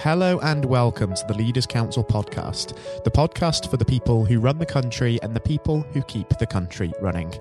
Hello 0.00 0.38
and 0.40 0.62
welcome 0.66 1.14
to 1.14 1.24
the 1.26 1.34
Leaders 1.34 1.66
Council 1.66 2.04
podcast, 2.04 2.76
the 3.02 3.10
podcast 3.10 3.70
for 3.70 3.78
the 3.78 3.84
people 3.84 4.26
who 4.26 4.38
run 4.38 4.58
the 4.58 4.66
country 4.66 5.18
and 5.22 5.34
the 5.34 5.40
people 5.40 5.80
who 5.92 6.02
keep 6.02 6.28
the 6.38 6.46
country 6.46 6.92
running. 7.00 7.34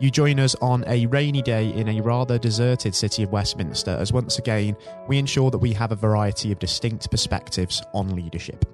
You 0.00 0.10
join 0.10 0.40
us 0.40 0.56
on 0.56 0.82
a 0.88 1.06
rainy 1.06 1.40
day 1.40 1.72
in 1.72 1.88
a 1.88 2.00
rather 2.00 2.36
deserted 2.36 2.96
city 2.96 3.22
of 3.22 3.30
Westminster 3.30 3.92
as 3.92 4.12
once 4.12 4.38
again 4.38 4.76
we 5.08 5.18
ensure 5.18 5.52
that 5.52 5.58
we 5.58 5.72
have 5.72 5.92
a 5.92 5.96
variety 5.96 6.50
of 6.50 6.58
distinct 6.58 7.10
perspectives 7.12 7.80
on 7.94 8.16
leadership. 8.16 8.64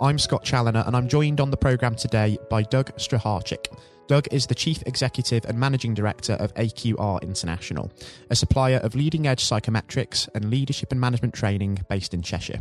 I'm 0.00 0.18
Scott 0.18 0.44
Challoner 0.44 0.82
and 0.84 0.96
I'm 0.96 1.08
joined 1.08 1.40
on 1.40 1.50
the 1.50 1.56
programme 1.56 1.94
today 1.94 2.36
by 2.50 2.62
Doug 2.64 2.94
Strycharczyk. 2.96 3.66
Doug 4.08 4.26
is 4.32 4.48
the 4.48 4.56
Chief 4.56 4.82
Executive 4.86 5.44
and 5.44 5.58
Managing 5.58 5.94
Director 5.94 6.32
of 6.34 6.52
AQR 6.54 7.22
International, 7.22 7.92
a 8.28 8.36
supplier 8.36 8.78
of 8.78 8.96
leading 8.96 9.28
edge 9.28 9.44
psychometrics 9.44 10.28
and 10.34 10.50
leadership 10.50 10.90
and 10.90 11.00
management 11.00 11.32
training 11.32 11.78
based 11.88 12.12
in 12.12 12.20
Cheshire. 12.20 12.60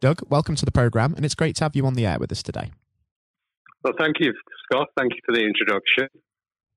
Doug, 0.00 0.20
welcome 0.28 0.54
to 0.56 0.64
the 0.64 0.72
programme, 0.72 1.14
and 1.14 1.24
it's 1.24 1.34
great 1.34 1.56
to 1.56 1.64
have 1.64 1.74
you 1.74 1.86
on 1.86 1.94
the 1.94 2.04
air 2.04 2.18
with 2.18 2.30
us 2.30 2.42
today. 2.42 2.70
Well, 3.82 3.94
thank 3.98 4.16
you, 4.20 4.32
Scott. 4.64 4.88
Thank 4.98 5.12
you 5.14 5.20
for 5.24 5.34
the 5.34 5.42
introduction. 5.42 6.08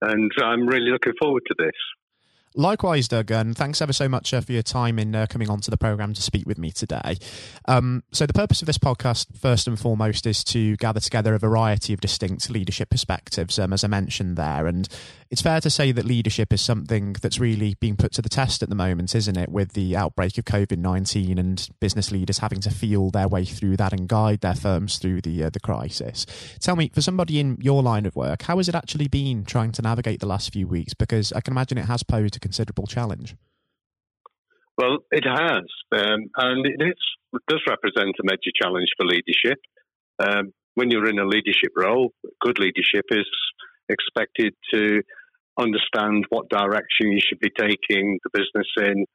And 0.02 0.32
I'm 0.42 0.66
really 0.68 0.90
looking 0.90 1.14
forward 1.20 1.44
to 1.48 1.56
this. 1.58 1.76
Likewise, 2.56 3.08
Doug, 3.08 3.30
and 3.30 3.56
thanks 3.56 3.82
ever 3.82 3.94
so 3.94 4.10
much 4.10 4.34
uh, 4.34 4.42
for 4.42 4.54
your 4.54 4.64
time 4.64 4.98
in 4.98 5.14
uh, 5.16 5.28
coming 5.30 5.50
onto 5.50 5.70
the 5.70 5.78
program 5.78 6.14
to 6.14 6.22
speak 6.22 6.48
with 6.48 6.58
me 6.58 6.72
today. 6.72 7.18
Um, 7.68 8.04
so, 8.12 8.26
the 8.26 8.34
purpose 8.34 8.62
of 8.62 8.66
this 8.66 8.78
podcast, 8.78 9.38
first 9.38 9.68
and 9.68 9.80
foremost, 9.80 10.26
is 10.26 10.44
to 10.46 10.76
gather 10.78 11.00
together 11.00 11.36
a 11.36 11.40
variety 11.40 11.94
of 11.94 12.02
distinct 12.02 12.50
leadership 12.50 12.90
perspectives, 12.90 13.60
um, 13.60 13.72
as 13.72 13.84
I 13.84 13.88
mentioned 13.88 14.36
there. 14.36 14.66
And 14.66 14.88
it's 15.32 15.42
fair 15.42 15.62
to 15.62 15.70
say 15.70 15.92
that 15.92 16.06
leadership 16.06 16.52
is 16.52 16.62
something 16.62 17.14
that's 17.22 17.40
really 17.40 17.76
being 17.80 17.96
put 17.96 18.12
to 18.14 18.22
the 18.22 18.30
test 18.30 18.64
at 18.64 18.70
the 18.70 18.76
moment, 18.76 19.14
isn't 19.14 19.38
it? 19.38 19.50
With 19.50 19.74
the 19.74 19.96
outbreak 19.96 20.38
of 20.40 20.46
COVID 20.46 20.78
nineteen 20.80 21.38
and 21.38 21.70
business 21.80 22.12
leaders 22.12 22.40
having 22.40 22.60
to 22.62 22.72
feel 22.72 23.12
their 23.12 23.28
way 23.28 23.46
through 23.46 23.78
that 23.78 23.94
and 23.94 24.08
guide 24.08 24.42
their 24.42 24.56
firms 24.56 24.98
through 24.98 25.22
the 25.22 25.44
uh, 25.44 25.50
the 25.52 25.60
crisis. 25.60 26.26
Tell 26.60 26.76
me, 26.76 26.90
for 26.94 27.02
somebody 27.02 27.40
in 27.40 27.58
your 27.62 27.84
line 27.84 28.08
of 28.08 28.16
work, 28.16 28.44
how 28.44 28.58
has 28.58 28.68
it 28.68 28.76
actually 28.76 29.08
been 29.08 29.46
trying 29.46 29.72
to 29.74 29.82
navigate 29.84 30.20
the 30.20 30.26
last 30.26 30.52
few 30.52 30.68
weeks? 30.68 30.94
Because 30.96 31.32
I 31.34 31.42
can 31.42 31.54
imagine 31.54 31.78
it 31.78 31.86
has 31.86 32.02
posed 32.02 32.36
a 32.36 32.40
considerable 32.40 32.88
challenge. 32.88 33.36
Well, 34.78 35.00
it 35.12 35.26
has, 35.28 35.66
um, 35.92 36.30
and 36.38 36.66
it, 36.66 36.82
is, 36.82 36.96
it 37.34 37.42
does 37.50 37.62
represent 37.68 38.16
a 38.18 38.24
major 38.24 38.52
challenge 38.56 38.88
for 38.96 39.06
leadership. 39.06 39.60
Um, 40.18 40.54
when 40.76 40.90
you're 40.90 41.10
in 41.10 41.20
a 41.20 41.26
leadership 41.26 41.74
role, 41.76 42.14
good 42.40 42.60
leadership 42.60 43.04
is 43.12 43.28
expected 43.90 44.54
to 44.74 45.02
understand 45.60 46.26
what 46.30 46.50
direction 46.50 47.12
you 47.12 47.20
should 47.20 47.40
be 47.40 47.52
taking 47.58 48.20
the 48.24 48.30
business 48.34 48.68
in, 48.78 49.06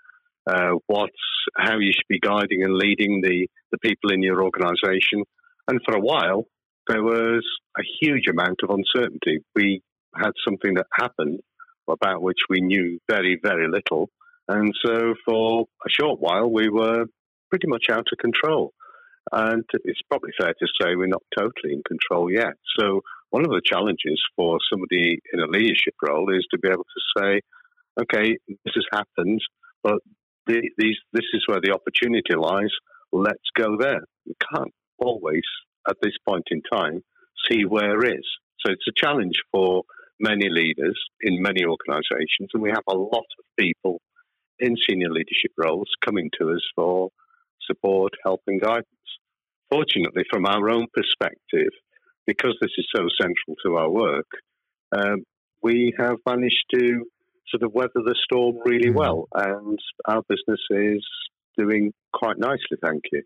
uh, 0.47 0.79
what's 0.87 1.13
how 1.57 1.79
you 1.79 1.93
should 1.93 2.09
be 2.09 2.21
guiding 2.21 2.63
and 2.63 2.75
leading 2.77 3.21
the, 3.23 3.49
the 3.73 3.79
people 3.79 4.13
in 4.13 4.23
your 4.23 4.43
organization. 4.43 5.25
And 5.69 5.81
for 5.85 5.97
a 5.97 6.01
while, 6.01 6.45
there 6.87 7.03
was 7.03 7.45
a 7.79 7.83
huge 8.01 8.29
amount 8.29 8.61
of 8.63 8.71
uncertainty. 8.71 9.43
We 9.55 9.83
had 10.15 10.33
something 10.47 10.75
that 10.75 10.87
happened 10.93 11.41
about 11.89 12.23
which 12.23 12.39
we 12.49 12.61
knew 12.61 12.99
very, 13.11 13.39
very 13.43 13.69
little. 13.69 14.09
And 14.49 14.73
so 14.85 15.15
for 15.25 15.67
a 15.87 15.91
short 15.91 16.21
while, 16.21 16.51
we 16.51 16.69
were 16.69 17.07
pretty 17.51 17.69
much 17.69 17.87
out 17.91 18.07
of 18.13 18.19
control. 18.19 18.73
And 19.33 19.65
it's 19.85 20.01
probably 20.11 20.33
fair 20.39 20.53
to 20.53 20.67
say 20.81 20.95
we're 20.95 21.07
not 21.07 21.23
totally 21.37 21.73
in 21.73 21.83
control 21.89 22.31
yet. 22.31 22.55
So 22.79 23.01
one 23.35 23.45
of 23.45 23.51
the 23.51 23.63
challenges 23.65 24.23
for 24.37 24.59
somebody 24.71 25.19
in 25.33 25.41
a 25.41 25.47
leadership 25.49 25.95
role 26.01 26.33
is 26.33 26.47
to 26.53 26.59
be 26.61 26.69
able 26.69 26.85
to 26.85 27.03
say, 27.19 27.41
okay, 28.01 28.39
this 28.47 28.75
has 28.77 28.87
happened, 28.93 29.41
but 29.83 29.99
the, 30.47 30.63
these, 30.79 30.97
this 31.13 31.25
is 31.33 31.43
where 31.49 31.61
the 31.61 31.73
opportunity 31.75 32.37
lies. 32.37 32.71
Let's 33.11 33.51
go 33.57 33.77
there. 33.77 34.03
You 34.25 34.35
can't 34.55 34.71
always, 34.99 35.43
at 35.89 35.97
this 36.01 36.13
point 36.25 36.45
in 36.53 36.63
time, 36.73 37.03
see 37.51 37.65
where 37.65 38.05
is. 38.05 38.25
So 38.65 38.73
it's 38.73 38.87
a 38.87 39.05
challenge 39.05 39.43
for 39.51 39.83
many 40.21 40.49
leaders 40.49 40.97
in 41.23 41.43
many 41.43 41.65
organizations, 41.65 42.51
and 42.55 42.63
we 42.63 42.71
have 42.71 42.87
a 42.89 42.97
lot 42.97 43.27
of 43.39 43.45
people 43.59 44.01
in 44.61 44.77
senior 44.89 45.11
leadership 45.11 45.51
roles 45.59 45.91
coming 46.05 46.31
to 46.39 46.53
us 46.53 46.63
for 46.77 47.09
support, 47.67 48.13
help, 48.23 48.43
and 48.47 48.61
guidance. 48.61 48.87
Fortunately, 49.73 50.23
from 50.31 50.47
our 50.47 50.71
own 50.71 50.87
perspective, 50.95 51.73
because 52.27 52.57
this 52.61 52.71
is 52.79 52.87
so 52.95 53.07
central 53.21 53.57
to 53.65 53.77
our 53.77 53.91
work, 53.91 54.27
um, 54.97 55.25
we 55.63 55.95
have 55.99 56.17
managed 56.27 56.65
to 56.75 57.05
sort 57.49 57.63
of 57.63 57.73
weather 57.73 57.91
the 57.95 58.15
storm 58.25 58.57
really 58.65 58.89
mm-hmm. 58.89 58.99
well, 58.99 59.29
and 59.35 59.79
our 60.07 60.23
business 60.29 60.61
is 60.71 61.05
doing 61.57 61.93
quite 62.13 62.39
nicely, 62.39 62.79
thank 62.83 63.03
you. 63.13 63.23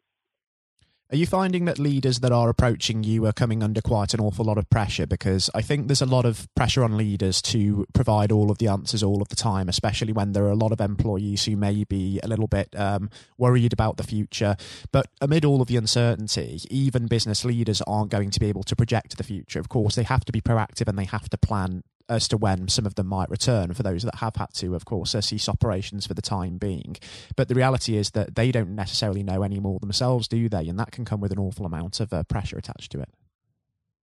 Are 1.11 1.17
you 1.17 1.25
finding 1.25 1.65
that 1.65 1.79
leaders 1.79 2.21
that 2.21 2.33
are 2.33 2.51
approaching 2.51 3.03
you 3.03 3.25
are 3.25 3.33
coming 3.33 3.63
under 3.63 3.81
quite 3.81 4.13
an 4.13 4.21
awful 4.21 4.45
lot 4.45 4.59
of 4.59 4.69
pressure? 4.69 5.07
Because 5.07 5.49
I 5.55 5.63
think 5.63 5.87
there's 5.87 6.03
a 6.03 6.07
lot 6.07 6.27
of 6.27 6.47
pressure 6.55 6.85
on 6.85 6.99
leaders 6.99 7.41
to 7.43 7.87
provide 7.95 8.31
all 8.31 8.51
of 8.51 8.59
the 8.59 8.69
answers 8.69 9.03
all 9.03 9.23
of 9.23 9.31
the 9.31 9.37
time, 9.37 9.71
especially 9.71 10.13
when 10.13 10.33
there 10.33 10.45
are 10.45 10.51
a 10.51 10.55
lot 10.55 10.71
of 10.71 10.83
employees 10.83 11.47
who 11.47 11.57
may 11.57 11.85
be 11.85 12.21
a 12.23 12.29
little 12.29 12.47
bit 12.47 12.79
um, 12.79 13.09
worried 13.39 13.73
about 13.73 13.97
the 13.97 14.03
future. 14.03 14.55
But 14.93 15.07
amid 15.23 15.47
all 15.47 15.63
of 15.63 15.69
the 15.69 15.79
uncertainty, 15.79 16.61
even 16.69 17.07
business 17.07 17.43
leaders 17.43 17.81
aren't 17.87 18.11
going 18.11 18.31
to 18.31 18.39
be 18.39 18.51
able 18.51 18.65
to 18.65 18.77
project 18.77 19.17
the 19.17 19.25
future. 19.25 19.61
Of 19.61 19.71
course, 19.71 19.95
they 19.95 20.03
have 20.03 20.27
to 20.27 20.33
be 20.33 20.43
proactive 20.43 20.89
and 20.89 20.99
they 20.99 21.07
have 21.07 21.31
to 21.31 21.39
plan 21.39 21.85
as 22.09 22.29
to 22.29 22.37
when 22.37 22.69
some 22.69 22.87
of 22.87 22.95
them 22.95 23.07
might 23.07 23.31
return 23.31 23.75
for 23.75 23.83
those 23.83 24.03
that 24.03 24.17
have 24.17 24.37
had 24.37 24.53
to, 24.55 24.75
of 24.75 24.85
course, 24.85 25.15
uh, 25.15 25.21
cease 25.21 25.49
operations 25.49 26.07
for 26.07 26.15
the 26.15 26.23
time 26.23 26.59
being. 26.59 26.97
But 27.37 27.49
the 27.49 27.55
reality 27.55 27.97
is 27.97 28.13
that 28.13 28.35
they 28.35 28.51
don't 28.51 28.75
necessarily 28.75 29.23
know 29.23 29.43
any 29.43 29.61
more 29.61 29.79
themselves, 29.79 30.29
do 30.29 30.49
they? 30.49 30.69
And 30.69 30.79
that 30.79 30.91
can 30.91 31.05
come 31.05 31.21
with 31.21 31.33
an 31.33 31.39
awful 31.39 31.67
amount 31.67 32.01
of 32.01 32.13
uh, 32.13 32.23
pressure 32.25 32.59
attached 32.59 32.93
to 32.93 33.01
it. 33.01 33.09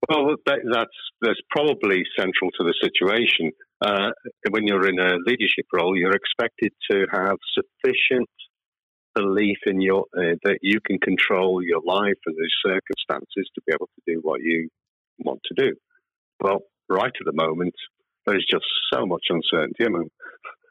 Well, 0.10 0.36
that, 0.46 0.60
that's 0.72 0.98
that's 1.22 1.40
probably 1.50 2.04
central 2.18 2.52
to 2.60 2.64
the 2.64 2.76
situation. 2.80 3.52
Uh, 3.82 4.12
when 4.52 4.68
you're 4.68 4.88
in 4.88 5.00
a 5.00 5.16
leadership 5.26 5.66
role, 5.74 5.98
you're 5.98 6.16
expected 6.16 6.72
to 6.92 7.08
have 7.12 7.38
sufficient 7.54 8.30
belief 9.16 9.58
in 9.66 9.82
your 9.82 10.06
uh, 10.16 10.36
that 10.44 10.60
you 10.62 10.80
can 10.86 11.00
control 11.00 11.64
your 11.64 11.82
life 11.84 12.20
and 12.26 12.36
the 12.36 12.50
circumstances 12.64 13.50
to 13.56 13.62
be 13.66 13.74
able 13.74 13.88
to 13.88 14.14
do 14.14 14.20
what 14.22 14.42
you 14.42 14.70
want 15.20 15.40
to 15.46 15.56
do. 15.56 15.76
Well, 16.40 16.60
right 16.90 17.06
at 17.06 17.26
the 17.26 17.34
moment, 17.34 17.74
there's 18.26 18.46
just 18.50 18.66
so 18.94 19.06
much 19.06 19.24
uncertainty. 19.30 19.86
I 19.86 19.90
mean, 19.90 20.10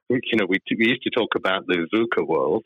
you 0.09 0.39
know, 0.39 0.47
we, 0.49 0.59
we 0.79 0.89
used 0.89 1.03
to 1.03 1.11
talk 1.11 1.35
about 1.37 1.67
the 1.67 1.87
VUCA 1.95 2.27
world, 2.27 2.65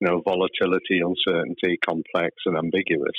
you 0.00 0.08
know, 0.08 0.22
volatility, 0.24 1.00
uncertainty, 1.00 1.78
complex, 1.86 2.34
and 2.46 2.56
ambiguous. 2.56 3.18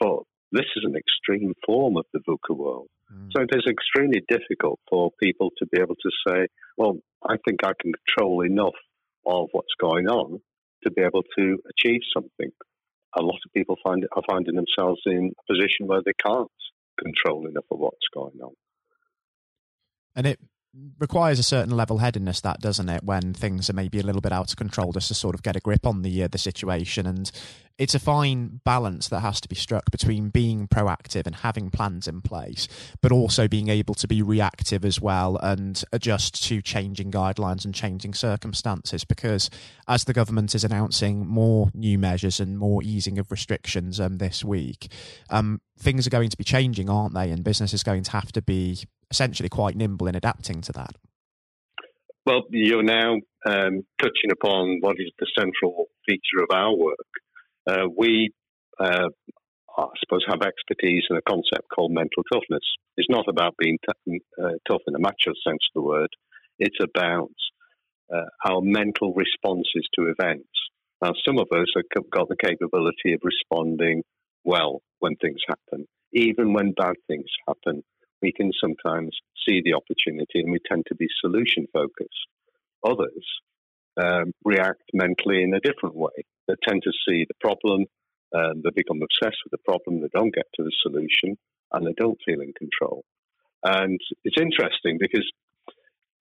But 0.00 0.20
this 0.52 0.66
is 0.76 0.84
an 0.84 0.96
extreme 0.96 1.52
form 1.66 1.96
of 1.96 2.06
the 2.12 2.20
VUCA 2.20 2.56
world. 2.56 2.88
Mm. 3.12 3.30
So 3.34 3.42
it 3.42 3.50
is 3.52 3.64
extremely 3.68 4.22
difficult 4.28 4.80
for 4.88 5.10
people 5.22 5.50
to 5.58 5.66
be 5.66 5.80
able 5.80 5.96
to 5.96 6.10
say, 6.26 6.46
well, 6.76 6.96
I 7.22 7.36
think 7.46 7.60
I 7.64 7.72
can 7.80 7.92
control 7.92 8.42
enough 8.42 8.74
of 9.26 9.48
what's 9.52 9.74
going 9.80 10.08
on 10.08 10.40
to 10.82 10.90
be 10.90 11.02
able 11.02 11.22
to 11.38 11.58
achieve 11.70 12.00
something. 12.12 12.50
A 13.16 13.22
lot 13.22 13.38
of 13.44 13.52
people 13.54 13.76
find 13.82 14.04
are 14.16 14.22
finding 14.28 14.56
themselves 14.56 15.00
in 15.06 15.32
a 15.38 15.52
position 15.52 15.86
where 15.86 16.02
they 16.04 16.12
can't 16.24 16.50
control 17.02 17.46
enough 17.46 17.64
of 17.70 17.78
what's 17.78 18.08
going 18.12 18.38
on. 18.42 18.52
And 20.16 20.26
it 20.26 20.40
requires 20.98 21.38
a 21.38 21.42
certain 21.42 21.76
level 21.76 21.98
headedness 21.98 22.40
that 22.40 22.60
doesn't 22.60 22.88
it 22.88 23.04
when 23.04 23.34
things 23.34 23.68
are 23.68 23.74
maybe 23.74 24.00
a 24.00 24.02
little 24.02 24.20
bit 24.20 24.32
out 24.32 24.50
of 24.50 24.56
control 24.56 24.92
just 24.92 25.08
to 25.08 25.14
sort 25.14 25.34
of 25.34 25.42
get 25.42 25.56
a 25.56 25.60
grip 25.60 25.86
on 25.86 26.02
the 26.02 26.22
uh, 26.22 26.28
the 26.28 26.38
situation. 26.38 27.06
And 27.06 27.30
it's 27.76 27.94
a 27.94 27.98
fine 27.98 28.60
balance 28.64 29.08
that 29.08 29.20
has 29.20 29.40
to 29.40 29.48
be 29.48 29.56
struck 29.56 29.90
between 29.90 30.28
being 30.28 30.68
proactive 30.68 31.26
and 31.26 31.36
having 31.36 31.70
plans 31.70 32.06
in 32.06 32.20
place 32.20 32.68
but 33.02 33.10
also 33.10 33.48
being 33.48 33.68
able 33.68 33.94
to 33.94 34.06
be 34.06 34.22
reactive 34.22 34.84
as 34.84 35.00
well 35.00 35.36
and 35.38 35.82
adjust 35.92 36.44
to 36.44 36.62
changing 36.62 37.10
guidelines 37.10 37.64
and 37.64 37.74
changing 37.74 38.14
circumstances. 38.14 39.04
Because 39.04 39.50
as 39.88 40.04
the 40.04 40.12
government 40.12 40.54
is 40.54 40.64
announcing 40.64 41.26
more 41.26 41.70
new 41.74 41.98
measures 41.98 42.40
and 42.40 42.58
more 42.58 42.82
easing 42.82 43.18
of 43.18 43.30
restrictions 43.30 43.98
um, 43.98 44.18
this 44.18 44.44
week 44.44 44.90
um, 45.30 45.60
things 45.78 46.06
are 46.06 46.10
going 46.10 46.30
to 46.30 46.36
be 46.36 46.44
changing 46.44 46.88
aren't 46.88 47.14
they? 47.14 47.30
And 47.30 47.44
business 47.44 47.74
is 47.74 47.82
going 47.82 48.04
to 48.04 48.10
have 48.12 48.30
to 48.32 48.42
be 48.42 48.84
essentially 49.14 49.48
quite 49.48 49.76
nimble 49.76 50.08
in 50.08 50.16
adapting 50.16 50.60
to 50.60 50.72
that. 50.72 50.96
Well, 52.26 52.42
you're 52.50 52.82
now 52.82 53.14
um, 53.46 53.82
touching 54.00 54.32
upon 54.32 54.78
what 54.80 54.96
is 54.98 55.12
the 55.20 55.28
central 55.38 55.86
feature 56.08 56.42
of 56.42 56.50
our 56.52 56.74
work. 56.74 57.10
Uh, 57.64 57.86
we, 57.96 58.32
uh, 58.80 59.08
I 59.78 59.86
suppose, 60.00 60.24
have 60.26 60.42
expertise 60.42 61.04
in 61.10 61.16
a 61.16 61.22
concept 61.22 61.68
called 61.72 61.92
mental 61.92 62.24
toughness. 62.32 62.64
It's 62.96 63.08
not 63.08 63.26
about 63.28 63.54
being 63.56 63.78
t- 63.86 64.20
uh, 64.42 64.56
tough 64.68 64.82
in 64.88 64.96
a 64.96 64.98
macho 64.98 65.32
sense 65.46 65.62
of 65.68 65.74
the 65.76 65.82
word. 65.82 66.10
It's 66.58 66.78
about 66.82 67.30
uh, 68.12 68.28
our 68.44 68.62
mental 68.62 69.14
responses 69.14 69.86
to 69.94 70.12
events. 70.18 70.48
Now, 71.02 71.12
some 71.24 71.38
of 71.38 71.46
us 71.52 71.68
have 71.76 72.10
got 72.10 72.28
the 72.28 72.36
capability 72.42 73.12
of 73.12 73.20
responding 73.22 74.02
well 74.44 74.80
when 74.98 75.14
things 75.16 75.40
happen, 75.46 75.86
even 76.12 76.52
when 76.52 76.72
bad 76.72 76.96
things 77.06 77.30
happen 77.46 77.84
we 78.24 78.32
can 78.38 78.50
sometimes 78.64 79.12
see 79.44 79.58
the 79.64 79.74
opportunity 79.80 80.38
and 80.40 80.50
we 80.54 80.68
tend 80.70 80.84
to 80.88 80.96
be 81.02 81.08
solution 81.24 81.62
focused. 81.72 82.24
Others 82.92 83.26
um, 84.04 84.26
react 84.52 84.86
mentally 85.02 85.40
in 85.46 85.52
a 85.54 85.64
different 85.68 85.96
way. 86.04 86.16
They 86.46 86.56
tend 86.66 86.80
to 86.84 86.98
see 87.04 87.18
the 87.30 87.38
problem 87.46 87.80
Um, 88.34 88.62
they 88.62 88.72
become 88.82 89.00
obsessed 89.06 89.40
with 89.44 89.54
the 89.54 89.64
problem, 89.70 89.92
they 90.00 90.12
don't 90.18 90.34
get 90.34 90.48
to 90.54 90.64
the 90.64 90.76
solution, 90.84 91.28
and 91.72 91.80
they 91.86 91.94
don't 92.02 92.24
feel 92.26 92.40
in 92.46 92.52
control. 92.64 92.98
And 93.62 94.00
it's 94.26 94.40
interesting 94.46 94.98
because 94.98 95.28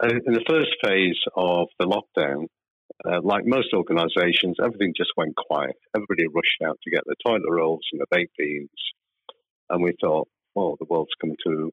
uh, 0.04 0.20
in 0.28 0.34
the 0.38 0.48
first 0.54 0.74
phase 0.86 1.22
of 1.36 1.66
the 1.80 1.88
lockdown, 1.96 2.42
uh, 3.08 3.20
like 3.32 3.46
most 3.58 3.74
organizations, 3.74 4.58
everything 4.64 4.94
just 4.96 5.18
went 5.18 5.36
quiet. 5.36 5.78
Everybody 5.96 6.26
rushed 6.28 6.62
out 6.68 6.78
to 6.84 6.94
get 6.96 7.04
the 7.06 7.16
toilet 7.26 7.50
rolls 7.50 7.86
and 7.92 8.00
the 8.02 8.14
baked 8.16 8.38
beans. 8.38 8.82
And 9.70 9.80
we 9.84 9.94
thought, 10.00 10.28
oh, 10.56 10.76
the 10.80 10.90
world's 10.92 11.18
come 11.20 11.36
to 11.48 11.72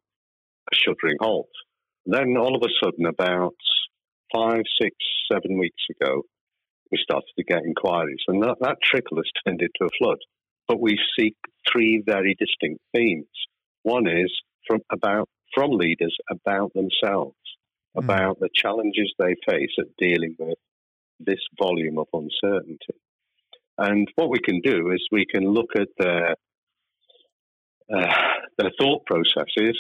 a 0.73 0.75
shuddering 0.75 1.19
halt. 1.21 1.49
Then 2.07 2.37
all 2.37 2.57
of 2.57 2.63
a 2.63 2.73
sudden, 2.83 3.07
about 3.07 3.55
five, 4.35 4.63
six, 4.81 4.97
seven 5.31 5.59
weeks 5.59 5.83
ago, 5.91 6.23
we 6.91 6.99
started 7.03 7.31
to 7.39 7.45
get 7.45 7.65
inquiries. 7.65 8.23
And 8.27 8.43
that, 8.43 8.57
that 8.61 8.79
trickle 8.83 9.19
has 9.19 9.31
turned 9.45 9.61
into 9.61 9.85
a 9.85 9.97
flood. 9.99 10.19
But 10.67 10.81
we 10.81 10.99
see 11.19 11.35
three 11.71 12.03
very 12.05 12.37
distinct 12.39 12.81
themes. 12.95 13.27
One 13.83 14.07
is 14.07 14.33
from 14.67 14.81
about 14.93 15.29
from 15.55 15.73
leaders 15.73 16.17
about 16.31 16.73
themselves, 16.75 17.37
mm. 17.97 18.05
about 18.05 18.39
the 18.39 18.49
challenges 18.55 19.13
they 19.19 19.35
face 19.49 19.75
at 19.79 19.97
dealing 19.99 20.37
with 20.39 20.59
this 21.19 21.41
volume 21.61 21.99
of 21.99 22.07
uncertainty. 22.13 22.95
And 23.79 24.09
what 24.15 24.31
we 24.31 24.39
can 24.39 24.61
do 24.61 24.91
is 24.91 25.07
we 25.11 25.27
can 25.27 25.45
look 25.45 25.71
at 25.77 25.89
their 25.99 26.37
uh, 27.93 28.15
their 28.59 28.71
thought 28.79 29.05
processes, 29.07 29.77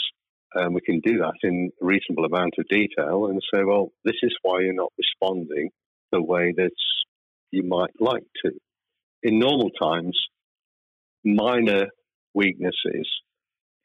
and 0.55 0.75
we 0.75 0.81
can 0.81 1.01
do 1.01 1.19
that 1.19 1.35
in 1.43 1.71
a 1.81 1.85
reasonable 1.85 2.25
amount 2.25 2.55
of 2.59 2.67
detail, 2.69 3.27
and 3.27 3.41
say, 3.53 3.63
well, 3.65 3.93
this 4.05 4.17
is 4.23 4.35
why 4.43 4.61
you're 4.61 4.73
not 4.73 4.93
responding 4.99 5.71
the 6.13 6.23
way 6.23 6.53
that 6.57 6.71
you 7.51 7.63
might 7.63 7.91
like 8.01 8.25
to. 8.45 8.53
In 9.23 9.39
normal 9.39 9.71
times, 9.71 10.19
minor 11.25 11.87
weaknesses 12.35 13.09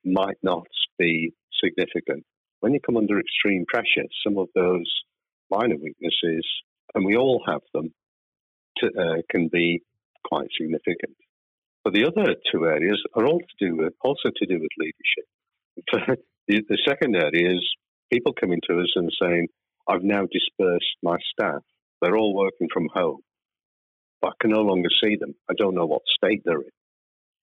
might 0.03 0.37
not 0.43 0.67
be 0.97 1.33
significant. 1.63 2.23
When 2.59 2.73
you 2.73 2.79
come 2.79 2.97
under 2.97 3.19
extreme 3.19 3.65
pressure, 3.67 4.07
some 4.25 4.37
of 4.37 4.47
those 4.55 4.89
minor 5.51 5.75
weaknesses, 5.75 6.45
and 6.93 7.05
we 7.05 7.15
all 7.15 7.43
have 7.47 7.61
them, 7.73 7.93
to, 8.77 8.87
uh, 8.87 9.21
can 9.29 9.49
be 9.51 9.81
quite 10.23 10.47
significant. 10.59 11.15
But 11.83 11.93
the 11.93 12.05
other 12.05 12.35
two 12.51 12.65
areas 12.65 13.01
are 13.13 13.25
all 13.25 13.39
to 13.39 13.65
do 13.67 13.75
with, 13.75 13.93
also 14.01 14.29
to 14.35 14.45
do 14.45 14.59
with 14.59 14.71
leadership. 14.77 16.19
the, 16.47 16.61
the 16.67 16.77
second 16.87 17.15
area 17.15 17.53
is 17.53 17.75
people 18.11 18.33
coming 18.33 18.59
to 18.69 18.79
us 18.79 18.91
and 18.95 19.11
saying, 19.21 19.47
I've 19.87 20.03
now 20.03 20.23
dispersed 20.31 20.95
my 21.03 21.17
staff. 21.31 21.61
They're 22.01 22.17
all 22.17 22.35
working 22.35 22.67
from 22.73 22.87
home. 22.93 23.21
But 24.21 24.29
I 24.29 24.33
can 24.41 24.51
no 24.51 24.61
longer 24.61 24.89
see 25.03 25.15
them. 25.19 25.35
I 25.49 25.53
don't 25.57 25.75
know 25.75 25.85
what 25.85 26.01
state 26.07 26.41
they're 26.45 26.61
in. 26.61 26.69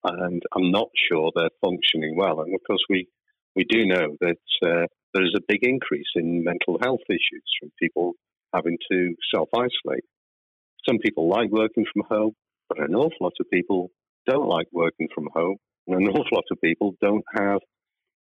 And 0.04 0.42
I'm 0.54 0.70
not 0.72 0.88
sure 1.08 1.30
they're 1.34 1.48
functioning 1.64 2.16
well. 2.16 2.40
And 2.40 2.54
of 2.54 2.60
course, 2.66 2.84
we 2.88 3.06
we 3.54 3.64
do 3.64 3.86
know 3.86 4.16
that 4.20 4.38
uh, 4.64 4.86
there 5.14 5.24
is 5.24 5.34
a 5.36 5.44
big 5.46 5.60
increase 5.62 6.06
in 6.16 6.42
mental 6.42 6.78
health 6.82 7.02
issues 7.08 7.44
from 7.60 7.70
people 7.78 8.14
having 8.54 8.78
to 8.90 9.14
self 9.32 9.48
isolate. 9.54 10.04
Some 10.88 10.98
people 10.98 11.28
like 11.28 11.50
working 11.50 11.84
from 11.92 12.04
home, 12.08 12.32
but 12.68 12.80
an 12.80 12.94
awful 12.94 13.18
lot 13.20 13.34
of 13.38 13.50
people 13.52 13.90
don't 14.26 14.48
like 14.48 14.66
working 14.72 15.08
from 15.14 15.28
home, 15.32 15.56
and 15.86 16.02
an 16.02 16.08
awful 16.08 16.24
lot 16.32 16.44
of 16.50 16.60
people 16.60 16.94
don't 17.00 17.24
have 17.36 17.60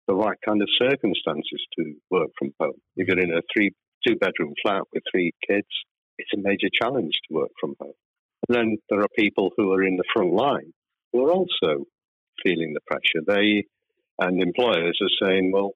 the 0.06 0.14
right 0.14 0.38
kind 0.46 0.62
of 0.62 0.68
circumstances 0.78 1.66
to 1.78 1.94
work 2.10 2.30
from 2.38 2.52
home. 2.60 2.80
If 2.96 3.08
you're 3.08 3.18
in 3.18 3.32
a 3.32 3.42
three 3.52 3.72
two 4.06 4.16
bedroom 4.16 4.54
flat 4.62 4.82
with 4.92 5.02
three 5.10 5.32
kids, 5.48 5.66
it's 6.18 6.30
a 6.34 6.40
major 6.40 6.68
challenge 6.72 7.14
to 7.28 7.34
work 7.34 7.50
from 7.60 7.74
home. 7.80 7.92
And 8.48 8.56
then 8.56 8.76
there 8.88 9.00
are 9.00 9.08
people 9.18 9.50
who 9.56 9.72
are 9.72 9.82
in 9.82 9.96
the 9.96 10.04
front 10.14 10.32
line 10.32 10.72
who 11.12 11.26
are 11.26 11.32
also 11.32 11.84
feeling 12.42 12.74
the 12.74 12.80
pressure. 12.86 13.24
They 13.26 13.64
and 14.18 14.42
employers 14.42 14.98
are 15.02 15.26
saying, 15.26 15.52
well, 15.52 15.72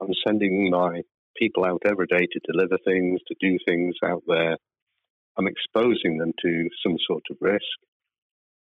I'm 0.00 0.12
sending 0.26 0.70
my 0.70 1.02
people 1.36 1.64
out 1.64 1.82
every 1.86 2.06
day 2.06 2.26
to 2.30 2.52
deliver 2.52 2.78
things, 2.84 3.20
to 3.26 3.34
do 3.40 3.58
things 3.66 3.94
out 4.04 4.22
there. 4.26 4.56
I'm 5.36 5.48
exposing 5.48 6.18
them 6.18 6.32
to 6.42 6.68
some 6.84 6.96
sort 7.06 7.24
of 7.30 7.36
risk. 7.40 7.78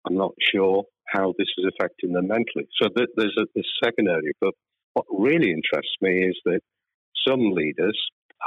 I'm 0.06 0.18
not 0.18 0.34
sure 0.54 0.84
how 1.08 1.34
this 1.38 1.48
is 1.58 1.72
affecting 1.74 2.14
them 2.14 2.28
mentally. 2.28 2.68
So 2.82 2.90
there's 2.94 3.38
a 3.38 3.46
this 3.56 3.66
second 3.84 4.10
area. 4.10 4.34
But 4.42 4.54
what 4.98 5.06
really 5.12 5.52
interests 5.52 5.96
me 6.02 6.24
is 6.24 6.38
that 6.46 6.62
some 7.28 7.52
leaders 7.52 7.98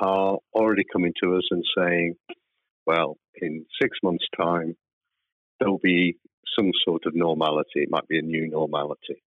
are 0.02 0.38
already 0.55 0.85
coming 0.93 1.12
to 1.23 1.37
us 1.37 1.44
and 1.50 1.64
saying, 1.76 2.14
well, 2.87 3.17
in 3.41 3.67
six 3.81 3.99
months' 4.02 4.26
time, 4.37 4.75
there'll 5.58 5.79
be 5.79 6.17
some 6.58 6.70
sort 6.85 7.02
of 7.06 7.14
normality. 7.14 7.82
It 7.82 7.91
might 7.91 8.08
be 8.08 8.19
a 8.19 8.23
new 8.23 8.49
normality 8.50 9.23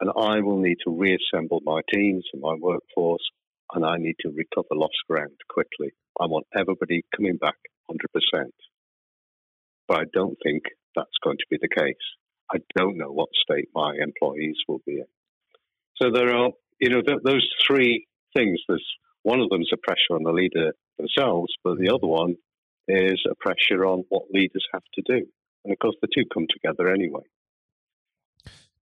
and 0.00 0.10
I 0.16 0.40
will 0.40 0.58
need 0.58 0.78
to 0.84 0.90
reassemble 0.90 1.60
my 1.64 1.80
teams 1.92 2.24
and 2.32 2.42
my 2.42 2.54
workforce, 2.60 3.22
and 3.72 3.84
I 3.84 3.96
need 3.96 4.16
to 4.20 4.28
recover 4.30 4.68
lost 4.72 4.96
ground 5.08 5.36
quickly. 5.48 5.92
I 6.20 6.26
want 6.26 6.46
everybody 6.56 7.04
coming 7.16 7.36
back 7.36 7.56
100%. 7.90 8.50
But 9.88 10.00
I 10.00 10.04
don't 10.12 10.36
think 10.42 10.64
that's 10.94 11.18
going 11.22 11.38
to 11.38 11.46
be 11.50 11.58
the 11.60 11.68
case. 11.68 11.94
I 12.52 12.58
don't 12.76 12.98
know 12.98 13.12
what 13.12 13.28
state 13.42 13.68
my 13.74 13.96
employees 14.00 14.56
will 14.68 14.80
be 14.86 14.98
in. 14.98 15.23
So 16.00 16.10
there 16.12 16.34
are, 16.34 16.50
you 16.80 16.90
know, 16.90 17.02
th- 17.02 17.20
those 17.24 17.48
three 17.66 18.06
things. 18.36 18.60
There's 18.68 18.86
one 19.22 19.40
of 19.40 19.48
them 19.48 19.62
is 19.62 19.70
a 19.72 19.76
pressure 19.76 20.14
on 20.14 20.22
the 20.24 20.32
leader 20.32 20.72
themselves, 20.98 21.52
but 21.62 21.78
the 21.78 21.88
other 21.88 22.06
one 22.06 22.36
is 22.88 23.24
a 23.30 23.34
pressure 23.36 23.84
on 23.86 24.04
what 24.08 24.30
leaders 24.30 24.66
have 24.72 24.82
to 24.94 25.02
do. 25.06 25.26
And 25.64 25.72
of 25.72 25.78
course, 25.78 25.96
the 26.02 26.08
two 26.14 26.24
come 26.32 26.46
together 26.50 26.88
anyway. 26.88 27.22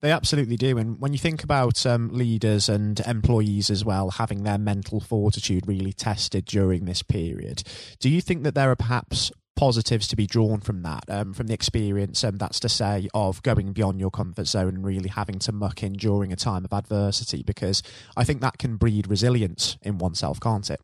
They 0.00 0.10
absolutely 0.10 0.56
do. 0.56 0.78
And 0.78 1.00
when 1.00 1.12
you 1.12 1.18
think 1.18 1.44
about 1.44 1.86
um, 1.86 2.08
leaders 2.08 2.68
and 2.68 2.98
employees 3.00 3.70
as 3.70 3.84
well 3.84 4.10
having 4.10 4.42
their 4.42 4.58
mental 4.58 4.98
fortitude 4.98 5.68
really 5.68 5.92
tested 5.92 6.44
during 6.44 6.84
this 6.84 7.04
period, 7.04 7.62
do 8.00 8.10
you 8.10 8.20
think 8.20 8.42
that 8.42 8.56
there 8.56 8.72
are 8.72 8.76
perhaps 8.76 9.30
positives 9.56 10.08
to 10.08 10.16
be 10.16 10.26
drawn 10.26 10.60
from 10.60 10.82
that, 10.82 11.04
um, 11.08 11.32
from 11.32 11.46
the 11.46 11.54
experience, 11.54 12.24
um, 12.24 12.36
that's 12.36 12.60
to 12.60 12.68
say, 12.68 13.08
of 13.14 13.42
going 13.42 13.72
beyond 13.72 14.00
your 14.00 14.10
comfort 14.10 14.46
zone 14.46 14.76
and 14.76 14.84
really 14.84 15.08
having 15.08 15.38
to 15.40 15.52
muck 15.52 15.82
in 15.82 15.92
during 15.94 16.32
a 16.32 16.36
time 16.36 16.64
of 16.64 16.72
adversity? 16.72 17.42
Because 17.42 17.82
I 18.16 18.24
think 18.24 18.40
that 18.40 18.58
can 18.58 18.76
breed 18.76 19.08
resilience 19.08 19.76
in 19.82 19.98
oneself, 19.98 20.40
can't 20.40 20.68
it? 20.70 20.80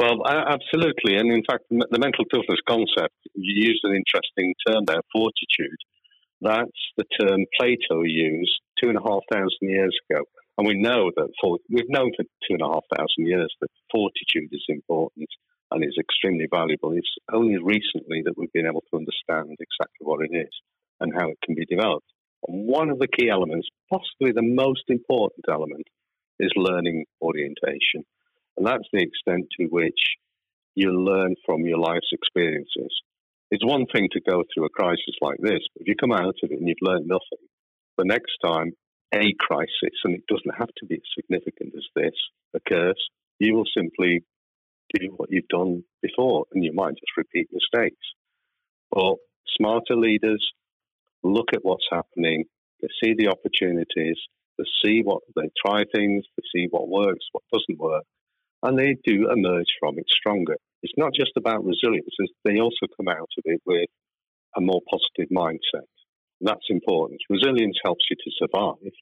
Well, 0.00 0.22
absolutely. 0.26 1.16
And 1.16 1.32
in 1.32 1.42
fact, 1.50 1.64
the 1.70 1.98
mental 1.98 2.24
toughness 2.32 2.60
concept, 2.68 3.14
you 3.34 3.66
used 3.66 3.80
an 3.82 3.96
interesting 3.96 4.54
term 4.66 4.84
there, 4.86 5.02
fortitude. 5.12 5.78
That's 6.40 6.70
the 6.96 7.04
term 7.20 7.44
Plato 7.58 8.02
used 8.04 8.60
two 8.80 8.90
and 8.90 8.98
a 8.98 9.02
half 9.02 9.22
thousand 9.32 9.62
years 9.62 9.96
ago. 10.08 10.22
And 10.56 10.66
we 10.66 10.80
know 10.80 11.10
that 11.16 11.28
for, 11.40 11.58
we've 11.68 11.90
known 11.90 12.12
for 12.16 12.22
two 12.22 12.54
and 12.54 12.62
a 12.62 12.66
half 12.66 12.84
thousand 12.96 13.26
years 13.26 13.52
that 13.60 13.70
fortitude 13.90 14.50
is 14.52 14.64
important 14.68 15.28
and 15.70 15.84
is 15.84 15.96
extremely 15.98 16.46
valuable. 16.50 16.92
It's 16.92 17.14
only 17.32 17.56
recently 17.56 18.22
that 18.24 18.36
we've 18.36 18.52
been 18.52 18.66
able 18.66 18.84
to 18.90 18.96
understand 18.96 19.56
exactly 19.58 20.02
what 20.02 20.24
it 20.24 20.34
is 20.34 20.52
and 21.00 21.12
how 21.14 21.28
it 21.30 21.38
can 21.44 21.54
be 21.54 21.66
developed. 21.66 22.06
And 22.46 22.66
one 22.66 22.90
of 22.90 22.98
the 22.98 23.08
key 23.08 23.28
elements, 23.28 23.68
possibly 23.90 24.32
the 24.32 24.42
most 24.42 24.84
important 24.88 25.44
element, 25.48 25.86
is 26.38 26.52
learning 26.56 27.04
orientation. 27.20 28.04
And 28.56 28.66
that's 28.66 28.88
the 28.92 29.02
extent 29.02 29.46
to 29.58 29.66
which 29.66 30.00
you 30.74 30.92
learn 30.92 31.34
from 31.44 31.66
your 31.66 31.78
life's 31.78 32.12
experiences. 32.12 32.92
It's 33.50 33.64
one 33.64 33.86
thing 33.92 34.08
to 34.12 34.20
go 34.20 34.42
through 34.42 34.66
a 34.66 34.70
crisis 34.70 35.16
like 35.20 35.38
this, 35.40 35.60
but 35.74 35.82
if 35.82 35.88
you 35.88 35.96
come 35.96 36.12
out 36.12 36.28
of 36.42 36.50
it 36.50 36.58
and 36.58 36.68
you've 36.68 36.76
learned 36.82 37.06
nothing, 37.06 37.44
the 37.96 38.04
next 38.04 38.36
time 38.44 38.72
a 39.12 39.32
crisis, 39.38 39.96
and 40.04 40.14
it 40.14 40.26
doesn't 40.28 40.58
have 40.58 40.68
to 40.78 40.86
be 40.86 40.96
as 40.96 41.14
significant 41.16 41.72
as 41.74 41.84
this, 41.96 42.14
occurs, 42.54 43.00
you 43.38 43.54
will 43.54 43.64
simply 43.76 44.22
do 44.94 45.08
what 45.16 45.30
you've 45.30 45.48
done 45.48 45.84
before 46.02 46.46
and 46.52 46.64
you 46.64 46.72
might 46.72 46.94
just 46.94 47.16
repeat 47.16 47.48
mistakes. 47.52 48.04
But 48.90 49.16
smarter 49.56 49.96
leaders 49.96 50.44
look 51.22 51.48
at 51.52 51.64
what's 51.64 51.86
happening, 51.90 52.44
they 52.80 52.88
see 53.02 53.14
the 53.16 53.28
opportunities, 53.28 54.16
they 54.56 54.64
see 54.84 55.02
what 55.02 55.22
they 55.36 55.50
try 55.64 55.84
things, 55.94 56.24
they 56.36 56.42
see 56.54 56.68
what 56.70 56.88
works, 56.88 57.26
what 57.32 57.44
doesn't 57.52 57.78
work, 57.78 58.04
and 58.62 58.78
they 58.78 58.96
do 59.04 59.30
emerge 59.30 59.66
from 59.80 59.98
it 59.98 60.06
stronger. 60.08 60.56
It's 60.82 60.94
not 60.96 61.12
just 61.14 61.32
about 61.36 61.64
resilience, 61.64 62.14
they 62.44 62.60
also 62.60 62.86
come 62.96 63.08
out 63.08 63.28
of 63.36 63.44
it 63.44 63.60
with 63.66 63.88
a 64.56 64.60
more 64.60 64.80
positive 64.90 65.30
mindset. 65.34 65.86
That's 66.40 66.66
important. 66.70 67.20
Resilience 67.28 67.78
helps 67.84 68.04
you 68.10 68.16
to 68.16 68.30
survive. 68.38 68.92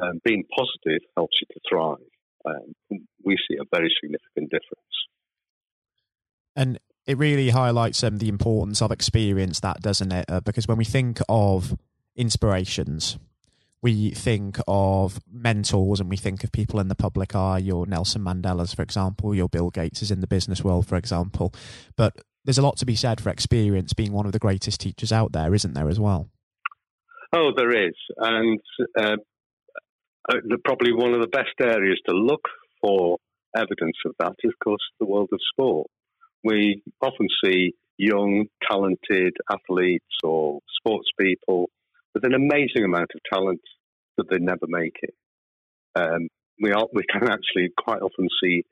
Um, 0.00 0.20
being 0.24 0.44
positive 0.56 1.00
helps 1.16 1.36
you 1.40 1.46
to 1.52 1.60
thrive. 1.68 2.15
Um, 2.46 2.74
we 3.24 3.36
see 3.48 3.56
a 3.60 3.64
very 3.76 3.92
significant 4.00 4.50
difference. 4.50 4.82
And 6.54 6.78
it 7.06 7.18
really 7.18 7.50
highlights 7.50 8.02
um, 8.02 8.18
the 8.18 8.28
importance 8.28 8.80
of 8.80 8.90
experience, 8.90 9.60
that 9.60 9.80
doesn't 9.80 10.12
it? 10.12 10.24
Uh, 10.28 10.40
because 10.40 10.66
when 10.66 10.78
we 10.78 10.84
think 10.84 11.20
of 11.28 11.76
inspirations, 12.16 13.18
we 13.82 14.10
think 14.10 14.58
of 14.66 15.20
mentors 15.30 16.00
and 16.00 16.08
we 16.08 16.16
think 16.16 16.42
of 16.42 16.50
people 16.50 16.80
in 16.80 16.88
the 16.88 16.94
public 16.94 17.34
eye, 17.34 17.58
your 17.58 17.86
Nelson 17.86 18.22
Mandela's, 18.22 18.74
for 18.74 18.82
example, 18.82 19.34
your 19.34 19.48
Bill 19.48 19.70
Gates 19.70 20.02
is 20.02 20.10
in 20.10 20.20
the 20.20 20.26
business 20.26 20.64
world, 20.64 20.86
for 20.86 20.96
example. 20.96 21.52
But 21.94 22.16
there's 22.44 22.58
a 22.58 22.62
lot 22.62 22.76
to 22.78 22.86
be 22.86 22.96
said 22.96 23.20
for 23.20 23.30
experience 23.30 23.92
being 23.92 24.12
one 24.12 24.26
of 24.26 24.32
the 24.32 24.38
greatest 24.38 24.80
teachers 24.80 25.12
out 25.12 25.32
there, 25.32 25.54
isn't 25.54 25.74
there, 25.74 25.88
as 25.88 26.00
well? 26.00 26.28
Oh, 27.32 27.50
there 27.56 27.86
is, 27.88 27.94
and 28.18 28.60
uh, 28.98 29.16
uh, 30.30 30.56
probably 30.64 30.92
one 30.92 31.14
of 31.14 31.20
the 31.20 31.28
best 31.28 31.54
areas 31.60 32.00
to 32.08 32.14
look 32.14 32.42
for 32.80 33.18
evidence 33.56 33.96
of 34.04 34.14
that 34.18 34.34
is, 34.42 34.52
of 34.52 34.64
course, 34.64 34.82
the 35.00 35.06
world 35.06 35.28
of 35.32 35.40
sport. 35.52 35.88
We 36.44 36.82
often 37.00 37.28
see 37.44 37.74
young, 37.98 38.46
talented 38.68 39.34
athletes 39.50 40.04
or 40.22 40.60
sports 40.78 41.08
people 41.18 41.70
with 42.14 42.24
an 42.24 42.34
amazing 42.34 42.84
amount 42.84 43.10
of 43.14 43.20
talent, 43.32 43.60
but 44.16 44.26
they 44.30 44.38
never 44.38 44.66
make 44.66 44.96
it. 45.02 45.14
Um, 45.94 46.28
we, 46.60 46.72
are, 46.72 46.86
we 46.92 47.04
can 47.10 47.24
actually 47.24 47.70
quite 47.78 48.02
often 48.02 48.28
see 48.42 48.64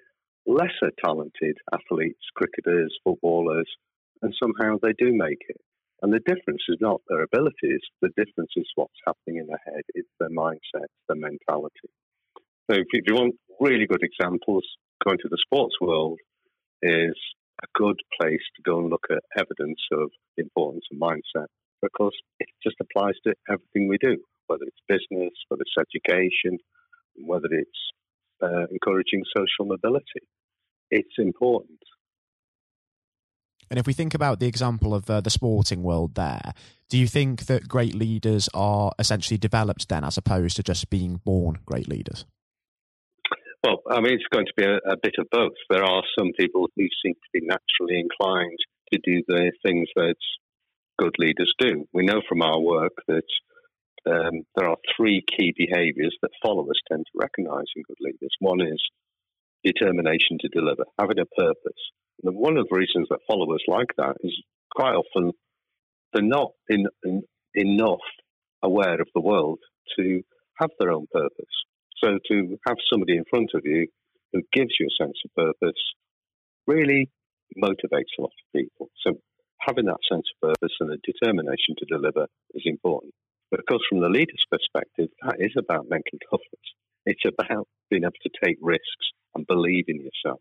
lesser 0.47 0.93
talented 1.03 1.57
athletes, 1.73 2.21
cricketers, 2.35 2.95
footballers, 3.03 3.69
and 4.23 4.35
somehow 4.43 4.77
they 4.83 4.93
do 4.99 5.13
make 5.13 5.43
it. 5.49 5.61
And 6.05 6.13
the 6.13 6.21
difference 6.21 6.61
is 6.69 6.77
not 6.83 7.01
their 7.09 7.23
abilities, 7.23 7.81
the 8.03 8.11
difference 8.15 8.53
is 8.57 8.69
what's 8.75 8.93
happening 9.07 9.41
in 9.41 9.47
their 9.47 9.63
head, 9.65 9.81
it's 9.95 10.13
their 10.21 10.29
mindset, 10.29 10.93
their 11.09 11.17
mentality. 11.17 11.89
So 12.71 12.77
if 12.77 12.85
you 12.93 13.15
want 13.15 13.37
really 13.59 13.87
good 13.87 14.03
examples, 14.03 14.65
going 15.03 15.17
to 15.23 15.29
the 15.31 15.39
sports 15.41 15.77
world 15.81 16.19
is 16.83 17.17
a 17.63 17.67
good 17.75 17.97
place 18.21 18.45
to 18.57 18.63
go 18.63 18.81
and 18.81 18.91
look 18.91 19.07
at 19.11 19.25
evidence 19.39 19.81
of 19.93 20.11
the 20.37 20.43
importance 20.43 20.85
of 20.93 20.99
mindset 20.99 21.47
because 21.81 22.13
it 22.39 22.49
just 22.63 22.77
applies 22.83 23.15
to 23.27 23.33
everything 23.49 23.89
we 23.89 23.97
do, 23.97 24.19
whether 24.49 24.65
it's 24.65 24.85
business, 24.87 25.33
whether 25.49 25.63
it's 25.63 25.89
education, 26.05 26.59
whether 27.17 27.49
it's 27.51 27.81
uh, 28.43 28.67
encouraging 28.71 29.23
social 29.35 29.65
mobility. 29.65 30.21
It's 30.91 31.17
important. 31.17 31.81
And 33.71 33.79
if 33.79 33.87
we 33.87 33.93
think 33.93 34.15
about 34.15 34.41
the 34.41 34.47
example 34.47 34.95
of 34.95 35.09
uh, 35.09 35.21
the 35.21 35.31
sporting 35.31 35.83
world 35.83 36.15
there, 36.15 36.53
do 36.89 36.99
you 36.99 37.07
think 37.07 37.47
that 37.47 37.69
great 37.69 37.95
leaders 37.95 38.49
are 38.55 38.93
essentially 38.99 39.39
developed 39.39 39.89
then 39.89 40.05
as 40.05 40.17
opposed 40.17 40.57
to 40.57 40.63
just 40.63 40.91
being 40.91 41.21
born 41.25 41.59
great 41.65 41.89
leaders? 41.89 42.25
Well, 43.65 43.81
I 43.91 44.01
mean, 44.01 44.13
it's 44.13 44.29
going 44.31 44.47
to 44.47 44.53
be 44.57 44.65
a, 44.65 44.77
a 44.77 44.97
bit 45.03 45.15
of 45.19 45.27
both. 45.31 45.55
There 45.71 45.83
are 45.83 46.03
some 46.19 46.33
people 46.39 46.69
who 46.77 46.87
seem 47.03 47.15
to 47.15 47.31
be 47.33 47.41
naturally 47.41 47.99
inclined 47.99 48.59
to 48.93 48.99
do 49.03 49.23
the 49.27 49.53
things 49.65 49.89
that 49.97 50.17
good 50.99 51.15
leaders 51.19 51.53
do. 51.59 51.87
We 51.93 52.05
know 52.05 52.21
from 52.29 52.43
our 52.43 52.61
work 52.61 52.93
that 53.09 53.25
um, 54.07 54.43
there 54.55 54.69
are 54.69 54.77
three 54.97 55.25
key 55.27 55.55
behaviors 55.57 56.15
that 56.21 56.31
followers 56.45 56.79
tend 56.91 57.07
to 57.07 57.19
recognize 57.19 57.67
in 57.75 57.83
good 57.89 57.97
leaders. 58.01 58.37
One 58.39 58.61
is 58.61 58.83
determination 59.65 60.37
to 60.41 60.49
deliver, 60.49 60.85
having 60.99 61.19
a 61.19 61.25
purpose. 61.25 61.83
One 62.23 62.57
of 62.57 62.67
the 62.69 62.77
reasons 62.77 63.09
that 63.11 63.21
followers 63.27 63.63
like 63.69 63.95
that 63.99 64.17
is 64.23 64.33
quite 64.75 64.95
often 64.95 65.33
they're 66.13 66.23
not 66.23 66.53
in, 66.69 66.87
in, 67.05 67.23
enough 67.55 67.99
aware 68.63 69.01
of 69.01 69.09
the 69.15 69.21
world 69.21 69.59
to 69.99 70.23
have 70.59 70.71
their 70.79 70.93
own 70.93 71.07
purpose. 71.13 71.55
So 72.03 72.19
to 72.31 72.57
have 72.67 72.77
somebody 72.91 73.17
in 73.17 73.25
front 73.29 73.51
of 73.55 73.63
you 73.65 73.87
who 74.33 74.43
gives 74.53 74.71
you 74.79 74.87
a 74.87 75.03
sense 75.03 75.19
of 75.25 75.35
purpose 75.35 75.81
really 76.67 77.11
motivates 77.57 78.15
a 78.19 78.23
lot 78.23 78.33
of 78.33 78.53
people. 78.61 78.89
So 79.05 79.15
having 79.61 79.87
that 79.87 80.01
sense 80.11 80.27
of 80.35 80.49
purpose 80.49 80.75
and 80.81 80.93
a 80.93 80.99
determination 81.05 81.75
to 81.79 81.87
deliver 81.87 82.27
is 82.55 82.63
important. 82.67 83.13
But 83.51 83.61
of 83.61 83.67
course, 83.67 83.83
from 83.89 84.01
the 84.01 84.09
leader's 84.09 84.45
perspective, 84.51 85.09
that 85.23 85.37
is 85.39 85.53
about 85.57 85.89
mental 85.89 86.19
toughness. 86.31 86.67
It's 87.07 87.23
about 87.27 87.69
being 87.91 88.03
able 88.03 88.13
to 88.23 88.31
take 88.43 88.57
risks 88.61 89.13
and 89.35 89.47
believe 89.47 89.85
in 89.89 90.01
yourself. 90.01 90.41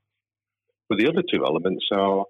But 0.90 1.00
the 1.00 1.08
other 1.08 1.24
two 1.30 1.46
elements 1.46 1.86
are 1.92 2.26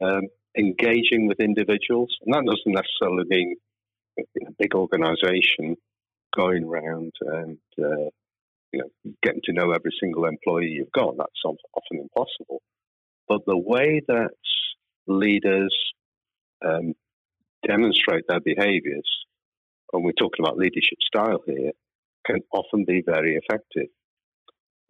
um, 0.00 0.22
engaging 0.56 1.26
with 1.26 1.40
individuals, 1.40 2.16
and 2.24 2.34
that 2.34 2.44
doesn't 2.44 2.66
necessarily 2.66 3.24
mean 3.28 3.56
in 4.16 4.46
a 4.46 4.52
big 4.58 4.74
organisation 4.74 5.76
going 6.36 6.64
around 6.64 7.12
and 7.20 7.58
uh, 7.78 8.08
you 8.72 8.80
know 8.80 8.90
getting 9.22 9.40
to 9.44 9.52
know 9.52 9.72
every 9.72 9.92
single 10.00 10.24
employee 10.24 10.68
you've 10.68 10.92
got. 10.92 11.16
That's 11.16 11.42
often 11.44 12.00
impossible. 12.00 12.62
But 13.28 13.42
the 13.46 13.58
way 13.58 14.02
that 14.08 14.30
leaders 15.06 15.74
um, 16.64 16.94
demonstrate 17.66 18.24
their 18.28 18.40
behaviours, 18.40 19.08
and 19.92 20.04
we're 20.04 20.12
talking 20.12 20.44
about 20.44 20.56
leadership 20.56 20.98
style 21.00 21.42
here, 21.46 21.72
can 22.26 22.40
often 22.52 22.84
be 22.84 23.02
very 23.04 23.36
effective. 23.36 23.88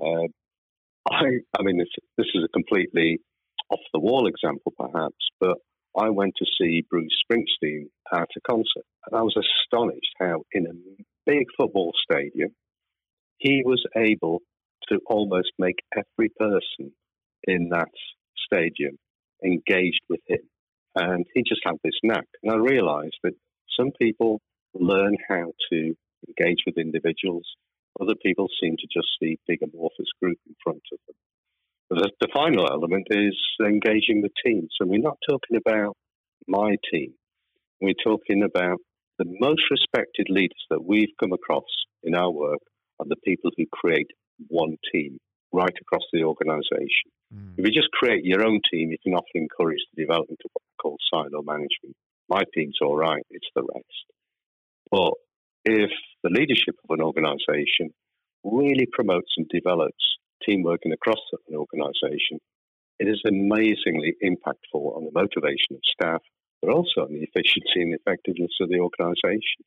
Uh, 0.02 0.28
I, 1.11 1.25
I 1.59 1.62
mean, 1.62 1.78
this, 1.78 1.88
this 2.16 2.28
is 2.35 2.44
a 2.44 2.49
completely 2.49 3.21
off 3.71 3.80
the 3.92 4.00
wall 4.00 4.26
example, 4.26 4.73
perhaps, 4.78 5.28
but 5.40 5.59
I 5.97 6.11
went 6.11 6.35
to 6.37 6.47
see 6.59 6.85
Bruce 6.88 7.16
Springsteen 7.25 7.87
at 8.12 8.28
a 8.37 8.40
concert, 8.49 8.85
and 9.06 9.18
I 9.18 9.23
was 9.23 9.37
astonished 9.37 10.14
how, 10.18 10.42
in 10.52 10.66
a 10.66 11.02
big 11.26 11.47
football 11.56 11.92
stadium, 12.02 12.50
he 13.38 13.62
was 13.64 13.85
able 13.97 14.40
to 14.88 15.00
almost 15.06 15.52
make 15.59 15.78
every 15.97 16.30
person 16.38 16.92
in 17.44 17.71
that 17.71 17.88
stadium 18.47 18.99
engaged 19.44 20.02
with 20.09 20.21
him. 20.26 20.40
And 20.94 21.25
he 21.35 21.42
just 21.42 21.62
had 21.64 21.76
this 21.82 21.99
knack. 22.02 22.26
And 22.42 22.52
I 22.52 22.56
realized 22.56 23.16
that 23.25 23.35
some 23.78 23.90
people 24.00 24.40
learn 24.75 25.16
how 25.28 25.52
to 25.71 25.94
engage 26.28 26.59
with 26.66 26.78
individuals 26.78 27.47
other 28.00 28.14
people 28.22 28.49
seem 28.61 28.76
to 28.76 28.87
just 28.92 29.08
see 29.20 29.38
big 29.46 29.61
amorphous 29.62 30.08
group 30.20 30.38
in 30.46 30.54
front 30.62 30.82
of 30.92 30.99
them. 31.06 31.16
The, 31.90 32.11
the 32.20 32.28
final 32.32 32.66
element 32.70 33.08
is 33.11 33.38
engaging 33.61 34.22
the 34.22 34.30
team. 34.44 34.68
So 34.78 34.87
we're 34.87 34.99
not 34.99 35.18
talking 35.28 35.58
about 35.58 35.96
my 36.46 36.76
team. 36.90 37.12
We're 37.80 37.94
talking 38.02 38.42
about 38.42 38.78
the 39.18 39.26
most 39.40 39.62
respected 39.70 40.28
leaders 40.30 40.64
that 40.70 40.84
we've 40.84 41.12
come 41.20 41.32
across 41.32 41.68
in 42.02 42.14
our 42.14 42.30
work 42.30 42.61
are 42.99 43.06
the 43.06 43.16
people 43.25 43.50
who 43.56 43.64
create 43.70 44.08
one 44.49 44.76
team 44.92 45.18
right 45.52 45.75
across 45.80 46.02
the 46.12 46.25
organization. 46.25 47.11
Mm. 47.34 47.54
If 47.58 47.66
you 47.66 47.72
just 47.72 47.90
create 47.92 48.25
your 48.25 48.44
own 48.44 48.61
team, 48.70 48.90
you 48.90 48.99
can 49.02 49.14
often 49.14 49.42
encourage 49.42 49.80
the 49.94 50.02
development 50.02 50.40
of 50.44 50.50
what 50.52 50.62
we 50.62 50.82
call 50.82 50.96
silo 51.12 51.42
management. 51.42 51.94
My 52.28 52.42
team's 52.54 52.78
all 52.80 52.96
right, 52.96 53.22
it's 53.30 53.49
the 53.54 53.62
rest. 53.62 54.06
But 54.90 55.12
if 55.64 55.90
the 56.22 56.30
leadership 56.30 56.76
of 56.84 56.98
an 56.98 57.02
organization 57.04 57.90
really 58.44 58.86
promotes 58.92 59.32
and 59.36 59.48
develops 59.48 60.18
teamwork 60.44 60.80
across 60.92 61.20
an 61.48 61.56
organization, 61.56 62.38
it 62.98 63.08
is 63.08 63.20
amazingly 63.26 64.14
impactful 64.22 64.96
on 64.96 65.04
the 65.04 65.12
motivation 65.12 65.72
of 65.72 65.80
staff, 65.84 66.22
but 66.60 66.72
also 66.72 67.02
on 67.02 67.12
the 67.12 67.22
efficiency 67.22 67.82
and 67.82 67.94
effectiveness 67.94 68.52
of 68.60 68.68
the 68.68 68.78
organization. 68.78 69.62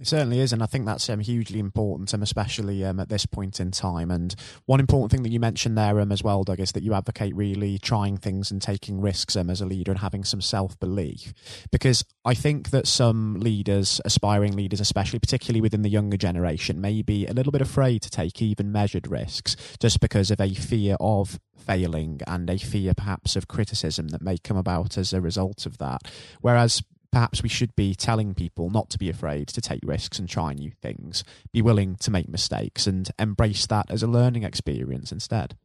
It 0.00 0.06
certainly 0.06 0.38
is, 0.38 0.52
and 0.52 0.62
I 0.62 0.66
think 0.66 0.86
that's 0.86 1.10
um, 1.10 1.18
hugely 1.18 1.58
important, 1.58 2.14
um, 2.14 2.22
especially 2.22 2.84
um, 2.84 3.00
at 3.00 3.08
this 3.08 3.26
point 3.26 3.58
in 3.58 3.72
time. 3.72 4.12
And 4.12 4.32
one 4.64 4.78
important 4.78 5.10
thing 5.10 5.24
that 5.24 5.32
you 5.32 5.40
mentioned 5.40 5.76
there 5.76 5.98
um, 5.98 6.12
as 6.12 6.22
well, 6.22 6.44
Doug, 6.44 6.60
is 6.60 6.70
that 6.72 6.84
you 6.84 6.94
advocate 6.94 7.34
really 7.34 7.80
trying 7.80 8.16
things 8.16 8.52
and 8.52 8.62
taking 8.62 9.00
risks 9.00 9.34
um, 9.34 9.50
as 9.50 9.60
a 9.60 9.66
leader 9.66 9.90
and 9.90 9.98
having 10.00 10.22
some 10.22 10.40
self 10.40 10.78
belief. 10.78 11.34
Because 11.72 12.04
I 12.24 12.34
think 12.34 12.70
that 12.70 12.86
some 12.86 13.40
leaders, 13.40 14.00
aspiring 14.04 14.54
leaders, 14.54 14.78
especially 14.78 15.18
particularly 15.18 15.60
within 15.60 15.82
the 15.82 15.90
younger 15.90 16.16
generation, 16.16 16.80
may 16.80 17.02
be 17.02 17.26
a 17.26 17.32
little 17.32 17.50
bit 17.50 17.60
afraid 17.62 18.02
to 18.02 18.10
take 18.10 18.40
even 18.40 18.70
measured 18.70 19.10
risks 19.10 19.56
just 19.80 19.98
because 19.98 20.30
of 20.30 20.40
a 20.40 20.54
fear 20.54 20.96
of 21.00 21.40
failing 21.56 22.20
and 22.28 22.48
a 22.48 22.56
fear 22.56 22.94
perhaps 22.94 23.34
of 23.34 23.48
criticism 23.48 24.08
that 24.08 24.22
may 24.22 24.38
come 24.38 24.56
about 24.56 24.96
as 24.96 25.12
a 25.12 25.20
result 25.20 25.66
of 25.66 25.78
that. 25.78 26.02
Whereas 26.40 26.84
perhaps 27.12 27.42
we 27.42 27.48
should 27.48 27.74
be 27.74 27.94
telling 27.94 28.34
people 28.34 28.70
not 28.70 28.90
to 28.90 28.98
be 28.98 29.08
afraid 29.08 29.48
to 29.48 29.60
take 29.60 29.80
risks 29.84 30.18
and 30.18 30.28
try 30.28 30.52
new 30.52 30.72
things, 30.82 31.24
be 31.52 31.62
willing 31.62 31.96
to 31.96 32.10
make 32.10 32.28
mistakes, 32.28 32.86
and 32.86 33.10
embrace 33.18 33.66
that 33.66 33.90
as 33.90 34.02
a 34.02 34.06
learning 34.06 34.44
experience 34.44 35.10
instead. 35.12 35.56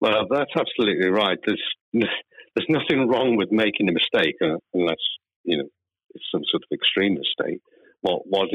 Well, 0.00 0.26
that's 0.30 0.52
absolutely 0.56 1.08
right. 1.08 1.38
There's 1.46 1.62
there's 1.92 2.68
nothing 2.68 3.08
wrong 3.08 3.36
with 3.36 3.50
making 3.50 3.88
a 3.88 3.92
mistake 3.92 4.36
uh, 4.42 4.58
unless 4.72 4.96
you 5.44 5.58
know 5.58 5.68
it's 6.14 6.24
some 6.30 6.42
sort 6.50 6.62
of 6.62 6.74
extreme 6.74 7.14
mistake. 7.14 7.60
What 8.00 8.22
what 8.26 8.48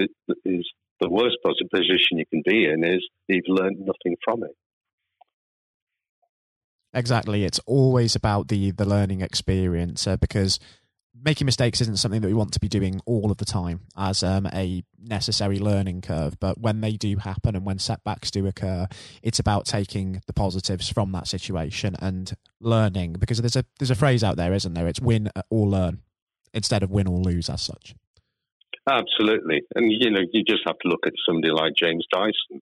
is 0.45 0.71
the 0.99 1.09
worst 1.09 1.37
possible 1.43 1.69
position 1.73 2.17
you 2.17 2.25
can 2.29 2.43
be 2.45 2.65
in 2.65 2.83
is 2.83 3.07
you've 3.27 3.45
learned 3.47 3.79
nothing 3.79 4.17
from 4.23 4.43
it. 4.43 4.55
Exactly, 6.93 7.45
it's 7.45 7.59
always 7.65 8.15
about 8.15 8.47
the 8.47 8.71
the 8.71 8.85
learning 8.85 9.21
experience 9.21 10.05
uh, 10.07 10.17
because 10.17 10.59
making 11.23 11.45
mistakes 11.45 11.81
isn't 11.81 11.97
something 11.97 12.21
that 12.21 12.27
we 12.27 12.33
want 12.33 12.53
to 12.53 12.59
be 12.59 12.67
doing 12.67 13.01
all 13.05 13.31
of 13.31 13.37
the 13.37 13.45
time 13.45 13.81
as 13.97 14.23
um, 14.23 14.47
a 14.47 14.83
necessary 14.99 15.59
learning 15.59 16.01
curve. 16.01 16.39
But 16.39 16.59
when 16.59 16.81
they 16.81 16.93
do 16.93 17.17
happen 17.17 17.55
and 17.55 17.65
when 17.65 17.79
setbacks 17.79 18.31
do 18.31 18.45
occur, 18.47 18.87
it's 19.21 19.39
about 19.39 19.65
taking 19.65 20.21
the 20.27 20.33
positives 20.33 20.89
from 20.89 21.11
that 21.13 21.27
situation 21.27 21.95
and 21.99 22.33
learning. 22.59 23.13
Because 23.13 23.41
there's 23.41 23.55
a 23.55 23.65
there's 23.79 23.91
a 23.91 23.95
phrase 23.95 24.23
out 24.23 24.37
there, 24.37 24.53
isn't 24.53 24.73
there? 24.73 24.87
It's 24.87 25.01
win 25.01 25.29
or 25.49 25.67
learn 25.67 26.01
instead 26.53 26.83
of 26.83 26.91
win 26.91 27.07
or 27.07 27.19
lose 27.19 27.49
as 27.49 27.61
such. 27.61 27.95
Absolutely, 28.89 29.61
and 29.75 29.91
you 29.91 30.09
know 30.09 30.21
you 30.31 30.43
just 30.43 30.63
have 30.65 30.79
to 30.79 30.87
look 30.87 31.05
at 31.05 31.13
somebody 31.27 31.51
like 31.51 31.73
James 31.75 32.05
Dyson, 32.11 32.61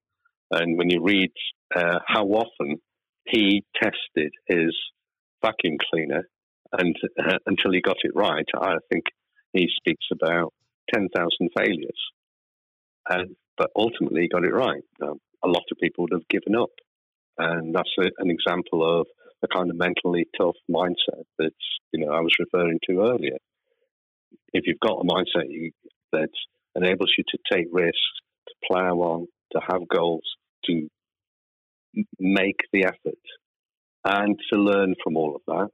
and 0.52 0.78
when 0.78 0.90
you 0.90 1.02
read 1.02 1.32
uh, 1.76 2.00
how 2.06 2.26
often 2.26 2.78
he 3.26 3.64
tested 3.76 4.34
his 4.48 4.76
vacuum 5.42 5.78
cleaner 5.92 6.28
and 6.74 6.95
uh, 7.19 7.38
until 7.45 7.71
he 7.71 7.81
got 7.81 7.97
it 8.03 8.12
right, 8.15 8.45
I 8.55 8.75
think 8.91 9.05
he 9.53 9.67
speaks 9.77 10.05
about 10.12 10.53
10,000 10.93 11.09
failures. 11.57 12.01
And, 13.09 13.36
but 13.57 13.69
ultimately, 13.75 14.21
he 14.21 14.27
got 14.27 14.45
it 14.45 14.53
right. 14.53 14.83
Um, 15.01 15.19
a 15.43 15.47
lot 15.47 15.63
of 15.71 15.77
people 15.81 16.03
would 16.03 16.13
have 16.13 16.27
given 16.29 16.55
up. 16.55 16.69
And 17.38 17.74
that's 17.74 17.93
a, 18.00 18.09
an 18.19 18.29
example 18.29 19.00
of 19.00 19.07
the 19.41 19.47
kind 19.47 19.69
of 19.69 19.77
mentally 19.77 20.25
tough 20.39 20.55
mindset 20.69 21.24
that 21.38 21.53
you 21.91 22.05
know 22.05 22.12
I 22.12 22.21
was 22.21 22.36
referring 22.39 22.79
to 22.89 23.01
earlier. 23.01 23.38
If 24.53 24.65
you've 24.65 24.79
got 24.79 25.01
a 25.01 25.03
mindset 25.03 25.45
that 26.12 26.29
enables 26.75 27.13
you 27.17 27.24
to 27.29 27.38
take 27.51 27.67
risks, 27.71 27.97
to 28.47 28.53
plow 28.65 28.95
on, 28.95 29.27
to 29.51 29.59
have 29.67 29.88
goals, 29.88 30.24
to 30.65 30.88
make 32.19 32.59
the 32.74 32.86
effort, 32.86 33.19
and 34.03 34.38
to 34.51 34.59
learn 34.59 34.95
from 35.03 35.17
all 35.17 35.36
of 35.36 35.41
that, 35.47 35.69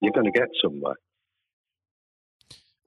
you're 0.00 0.12
going 0.12 0.30
to 0.30 0.38
get 0.38 0.48
somewhere. 0.62 0.96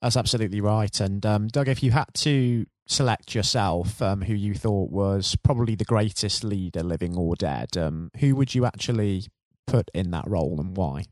That's 0.01 0.15
absolutely 0.15 0.61
right. 0.61 0.99
And 0.99 1.25
um, 1.25 1.47
Doug, 1.47 1.67
if 1.67 1.83
you 1.83 1.91
had 1.91 2.13
to 2.15 2.65
select 2.85 3.35
yourself 3.35 4.01
um, 4.01 4.21
who 4.21 4.33
you 4.33 4.53
thought 4.53 4.89
was 4.89 5.35
probably 5.43 5.75
the 5.75 5.85
greatest 5.85 6.43
leader, 6.43 6.83
living 6.83 7.15
or 7.17 7.35
dead, 7.35 7.75
um, 7.77 8.09
who 8.19 8.35
would 8.35 8.55
you 8.55 8.65
actually 8.65 9.25
put 9.67 9.89
in 9.93 10.11
that 10.11 10.27
role 10.27 10.59
and 10.59 10.77
why? 10.77 11.03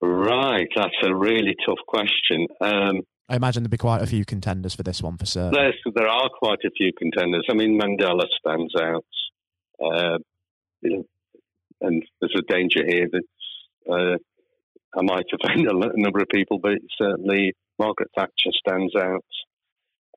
Right, 0.00 0.68
that's 0.76 0.94
a 1.02 1.14
really 1.14 1.56
tough 1.66 1.78
question. 1.88 2.46
Um, 2.60 3.00
I 3.28 3.36
imagine 3.36 3.62
there'd 3.62 3.70
be 3.70 3.78
quite 3.78 4.02
a 4.02 4.06
few 4.06 4.24
contenders 4.24 4.74
for 4.74 4.82
this 4.82 5.02
one 5.02 5.16
for 5.16 5.26
certain. 5.26 5.72
there 5.94 6.08
are 6.08 6.28
quite 6.38 6.58
a 6.64 6.70
few 6.76 6.92
contenders. 6.96 7.46
I 7.50 7.54
mean, 7.54 7.80
Mandela 7.80 8.26
stands 8.38 8.74
out. 8.76 9.04
Uh, 9.82 10.18
and 11.80 12.02
there's 12.20 12.34
a 12.36 12.52
danger 12.52 12.84
here 12.86 13.08
that 13.10 13.22
uh, 13.90 14.16
I 14.96 15.02
might 15.02 15.26
offend 15.32 15.66
a 15.66 16.00
number 16.00 16.20
of 16.20 16.28
people, 16.28 16.58
but 16.62 16.78
certainly 16.98 17.52
Margaret 17.78 18.10
Thatcher 18.16 18.52
stands 18.52 18.94
out. 18.96 19.24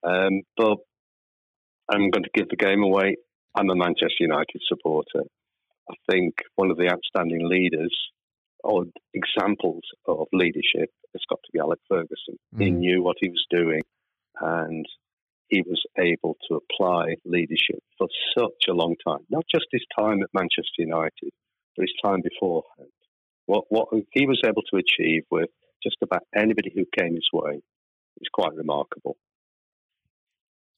Um, 0.04 0.42
but 0.56 0.78
I'm 1.90 2.10
going 2.12 2.24
to 2.24 2.30
give 2.34 2.50
the 2.50 2.56
game 2.56 2.84
away. 2.84 3.16
I'm 3.56 3.70
a 3.70 3.76
Manchester 3.76 4.22
United 4.22 4.62
supporter. 4.68 5.24
I 5.90 5.96
think 6.12 6.36
one 6.56 6.70
of 6.70 6.78
the 6.78 6.92
outstanding 6.92 7.48
leaders 7.48 7.96
or 8.64 8.86
examples 9.14 9.84
of 10.08 10.28
leadership 10.34 10.90
has 11.14 11.22
got 11.30 11.40
to 11.44 11.52
be 11.54 11.60
Alex 11.60 11.82
Ferguson. 11.90 12.38
Mm. 12.56 12.62
He 12.62 12.72
knew 12.72 13.02
what 13.02 13.18
he 13.20 13.30
was 13.30 13.46
doing 13.50 13.82
and 14.42 14.86
he 15.48 15.62
was 15.62 15.82
able 15.98 16.36
to 16.50 16.60
apply 16.60 17.16
leadership 17.26 17.82
for 17.98 18.08
such 18.38 18.68
a 18.70 18.74
long 18.74 18.96
time. 19.08 19.26
Not 19.30 19.46
just 19.54 19.68
his 19.72 19.86
time 19.98 20.22
at 20.22 20.30
Manchester 20.34 20.80
United, 20.80 21.32
but 21.76 21.84
his 21.84 21.94
time 22.04 22.22
beforehand. 22.22 22.92
What, 23.48 23.66
what 23.70 23.88
he 24.12 24.28
was 24.28 24.40
able 24.46 24.62
to 24.72 24.78
achieve 24.78 25.24
with 25.32 25.50
just 25.82 25.98
about 26.04 26.22
anybody 26.36 26.72
who 26.74 26.86
came 26.98 27.16
his 27.16 27.28
way 27.34 27.62
is 28.22 28.30
quite 28.32 28.54
remarkable. 28.54 29.18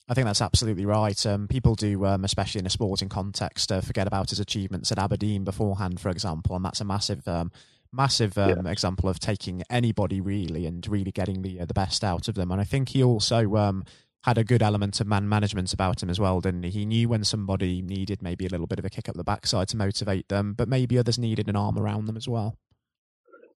I 0.07 0.15
think 0.15 0.25
that's 0.25 0.41
absolutely 0.41 0.85
right. 0.85 1.23
Um, 1.25 1.47
people 1.47 1.75
do, 1.75 2.03
um, 2.05 2.25
especially 2.25 2.59
in 2.59 2.65
a 2.65 2.71
sporting 2.71 3.09
context, 3.09 3.71
uh, 3.71 3.81
forget 3.81 4.07
about 4.07 4.31
his 4.31 4.39
achievements 4.39 4.91
at 4.91 4.97
Aberdeen 4.97 5.43
beforehand, 5.43 5.99
for 5.99 6.09
example, 6.09 6.55
and 6.55 6.65
that's 6.65 6.81
a 6.81 6.85
massive, 6.85 7.27
um, 7.27 7.51
massive 7.91 8.35
um, 8.39 8.65
yeah. 8.65 8.71
example 8.71 9.07
of 9.07 9.19
taking 9.19 9.61
anybody 9.69 10.19
really 10.19 10.65
and 10.65 10.87
really 10.87 11.11
getting 11.11 11.43
the 11.43 11.59
uh, 11.59 11.65
the 11.65 11.75
best 11.75 12.03
out 12.03 12.27
of 12.27 12.33
them. 12.33 12.51
And 12.51 12.59
I 12.59 12.63
think 12.63 12.89
he 12.89 13.03
also 13.03 13.55
um, 13.55 13.83
had 14.23 14.37
a 14.37 14.43
good 14.43 14.61
element 14.61 14.99
of 14.99 15.07
man 15.07 15.29
management 15.29 15.73
about 15.73 16.03
him 16.03 16.09
as 16.09 16.19
well, 16.19 16.41
didn't 16.41 16.63
he? 16.63 16.69
He 16.69 16.85
knew 16.85 17.07
when 17.07 17.23
somebody 17.23 17.81
needed 17.81 18.21
maybe 18.21 18.45
a 18.45 18.49
little 18.49 18.67
bit 18.67 18.79
of 18.79 18.85
a 18.85 18.89
kick 18.89 19.07
up 19.07 19.15
the 19.15 19.23
backside 19.23 19.69
to 19.69 19.77
motivate 19.77 20.27
them, 20.27 20.53
but 20.53 20.67
maybe 20.67 20.97
others 20.97 21.17
needed 21.17 21.47
an 21.47 21.55
arm 21.55 21.77
around 21.77 22.05
them 22.05 22.17
as 22.17 22.27
well. 22.27 22.55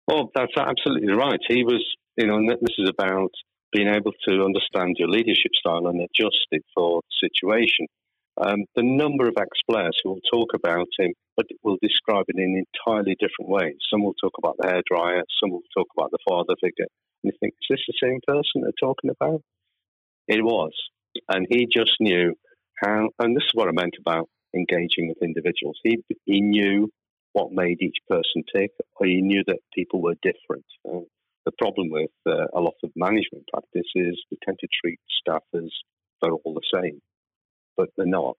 Well, 0.08 0.32
that's 0.36 0.56
absolutely 0.58 1.14
right. 1.14 1.40
He 1.48 1.64
was, 1.64 1.84
you 2.18 2.28
know, 2.28 2.40
this 2.62 2.76
is 2.78 2.90
about 2.90 3.32
being 3.72 3.88
able 3.88 4.12
to 4.28 4.44
understand 4.44 4.96
your 5.00 5.10
leadership 5.10 5.52
style 5.60 5.88
and 5.88 6.00
adjust 6.00 6.48
it 6.52 6.64
for 6.76 7.02
the 7.02 7.28
situation. 7.28 7.88
Um, 8.38 8.66
the 8.76 8.84
number 8.84 9.28
of 9.28 9.36
ex-players 9.38 9.98
who 10.04 10.12
will 10.12 10.26
talk 10.32 10.50
about 10.56 10.88
him, 10.98 11.14
but 11.38 11.46
will 11.64 11.78
describe 11.82 12.26
it 12.28 12.38
in 12.38 12.64
entirely 12.64 13.16
different 13.20 13.50
ways. 13.50 13.76
Some 13.92 14.04
will 14.04 14.16
talk 14.16 14.34
about 14.38 14.56
the 14.58 14.68
hairdryer, 14.68 15.22
some 15.42 15.52
will 15.52 15.66
talk 15.76 15.88
about 15.96 16.12
the 16.12 16.24
father 16.28 16.56
figure. 16.62 16.88
And 17.24 17.32
you 17.32 17.38
think, 17.40 17.54
is 17.62 17.68
this 17.70 17.82
the 17.88 18.08
same 18.08 18.20
person 18.28 18.62
they're 18.62 18.72
talking 18.80 19.10
about? 19.10 19.42
It 20.28 20.44
was. 20.44 20.74
And 21.30 21.46
he 21.50 21.68
just 21.72 21.94
knew 22.00 22.36
how, 22.82 23.10
and 23.20 23.36
this 23.36 23.44
is 23.44 23.52
what 23.54 23.68
I 23.68 23.72
meant 23.72 23.96
about 24.00 24.30
engaging 24.56 25.08
with 25.10 25.18
individuals. 25.22 25.80
He, 25.84 26.04
he 26.26 26.42
knew 26.42 26.90
what 27.34 27.52
made 27.52 27.82
each 27.82 27.98
person 28.08 28.44
tick, 28.56 28.72
or 28.96 29.08
he 29.08 29.22
knew 29.22 29.44
that 29.48 29.60
people 29.74 30.02
were 30.02 30.16
different. 30.22 30.66
Uh, 30.88 31.00
the 31.46 31.52
problem 31.58 31.90
with 31.90 32.12
uh, 32.26 32.46
a 32.56 32.62
lot 32.62 32.76
of 32.84 32.92
management 32.96 33.46
practice 33.52 33.90
is 33.96 34.24
we 34.32 34.38
tend 34.44 34.58
to 34.60 34.68
treat 34.82 35.00
staff 35.20 35.44
as 35.56 35.70
they're 36.22 36.32
all 36.32 36.54
the 36.54 36.80
same, 36.82 37.02
but 37.76 37.90
they're 37.98 38.06
not. 38.06 38.38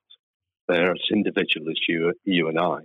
They're 0.68 0.92
as 0.92 1.10
individual 1.12 1.68
as 1.68 1.78
you, 1.86 2.12
you 2.24 2.48
and 2.48 2.58
I. 2.58 2.78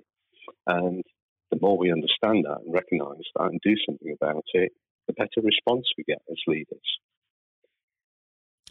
And 0.68 1.04
the 1.52 1.60
more 1.62 1.78
we 1.78 1.92
understand 1.92 2.46
that 2.46 2.62
and 2.66 2.74
recognize 2.74 3.24
that 3.36 3.46
and 3.46 3.62
do 3.64 3.76
something 3.86 4.16
about 4.22 4.44
it, 4.54 4.72
the 5.08 5.14
better 5.14 5.42
response 5.42 5.86
we 5.98 6.04
get 6.04 6.22
as 6.30 6.38
leaders. 6.48 7.00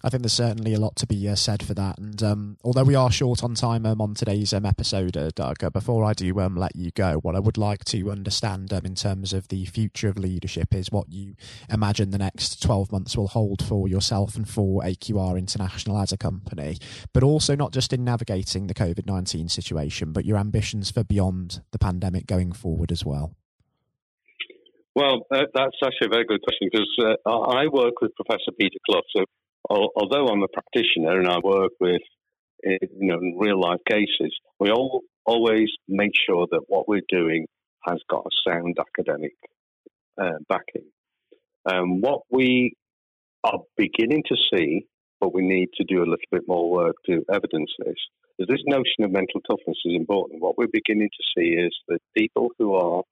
I 0.05 0.11
think 0.11 0.23
there's 0.23 0.33
certainly 0.33 0.75
a 0.75 0.81
lot 0.81 0.95
to 0.97 1.07
be 1.07 1.29
uh, 1.29 1.35
said 1.35 1.63
for 1.63 1.75
that. 1.75 1.99
And 1.99 2.23
um, 2.23 2.57
although 2.63 2.85
we 2.85 2.95
are 2.95 3.11
short 3.11 3.43
on 3.43 3.55
time 3.55 3.85
um, 3.85 4.01
on 4.01 4.15
today's 4.15 4.53
um, 4.53 4.65
episode, 4.65 5.17
uh, 5.17 5.31
Doug, 5.35 5.65
uh, 5.65 5.71
before 5.71 6.05
I 6.05 6.13
do 6.13 6.39
um, 6.41 6.57
let 6.57 6.77
you 6.77 6.93
go, 6.93 7.15
what 7.17 7.35
I 7.35 7.41
would 7.41 7.59
like 7.59 7.85
to 7.87 8.11
understand 8.11 8.73
um, 8.73 8.87
in 8.87 8.95
terms 8.95 9.33
of 9.33 9.49
the 9.49 9.65
future 9.65 10.09
of 10.09 10.17
leadership 10.17 10.73
is 10.73 10.93
what 10.93 11.11
you 11.11 11.35
imagine 11.71 12.11
the 12.11 12.19
next 12.19 12.63
12 12.63 12.93
months 12.93 13.17
will 13.17 13.29
hold 13.29 13.65
for 13.65 13.89
yourself 13.89 14.37
and 14.37 14.49
for 14.49 14.83
AQR 14.83 15.37
International 15.37 15.99
as 15.99 16.13
a 16.13 16.17
company, 16.17 16.79
but 17.13 17.25
also 17.25 17.57
not 17.57 17.73
just 17.73 17.93
in 17.93 18.05
navigating 18.05 18.69
the 18.69 18.75
COVID 18.75 19.07
19 19.07 19.49
situation, 19.49 20.13
but 20.13 20.25
your 20.25 20.39
ambitions 20.39 20.91
for 20.91 21.03
beyond 21.03 21.61
the 21.73 21.79
pandemic 21.79 22.27
going 22.27 22.53
forward 22.53 22.93
as 22.93 23.05
well. 23.05 23.35
Well, 24.95 25.27
uh, 25.33 25.45
that's 25.55 25.77
actually 25.85 26.07
a 26.07 26.11
very 26.11 26.25
good 26.25 26.43
question 26.43 26.69
because 26.73 27.17
uh, 27.25 27.31
I 27.31 27.67
work 27.67 28.01
with 28.01 28.11
Professor 28.17 28.51
Peter 28.59 28.79
Clough. 28.89 29.25
Although 29.71 30.29
I'm 30.29 30.43
a 30.43 30.49
practitioner 30.49 31.19
and 31.19 31.29
I 31.29 31.39
work 31.43 31.73
with 31.81 32.03
eh, 32.65 32.79
you 32.99 33.09
know 33.09 33.19
in 33.19 33.37
real 33.39 33.61
life 33.61 33.81
cases, 33.89 34.35
we 34.59 34.71
all 34.71 35.03
always 35.27 35.69
make 35.89 36.13
sure 36.29 36.47
that 36.51 36.63
what 36.69 36.89
we're 36.89 37.03
doing 37.09 37.47
has 37.87 37.99
got 38.11 38.25
a 38.27 38.51
sound 38.51 38.79
academic 38.81 39.35
uh, 40.21 40.39
backing. 40.49 40.89
Um, 41.71 42.01
what 42.01 42.23
we 42.31 42.75
are 43.45 43.61
beginning 43.77 44.23
to 44.29 44.37
see, 44.53 44.87
but 45.21 45.35
we 45.35 45.43
need 45.43 45.69
to 45.77 45.85
do 45.85 45.99
a 45.99 46.09
little 46.09 46.31
bit 46.33 46.43
more 46.49 46.71
work 46.71 46.97
to 47.07 47.23
evidence 47.31 47.71
this, 47.79 47.97
is 48.39 48.47
this 48.49 48.63
notion 48.67 49.05
of 49.05 49.11
mental 49.11 49.41
toughness 49.49 49.79
is 49.85 49.95
important. 49.95 50.41
What 50.41 50.57
we're 50.57 50.69
beginning 50.73 51.11
to 51.11 51.25
see 51.37 51.51
is 51.51 51.77
that 51.89 51.99
people 52.17 52.51
who 52.59 52.75
are 52.75 53.03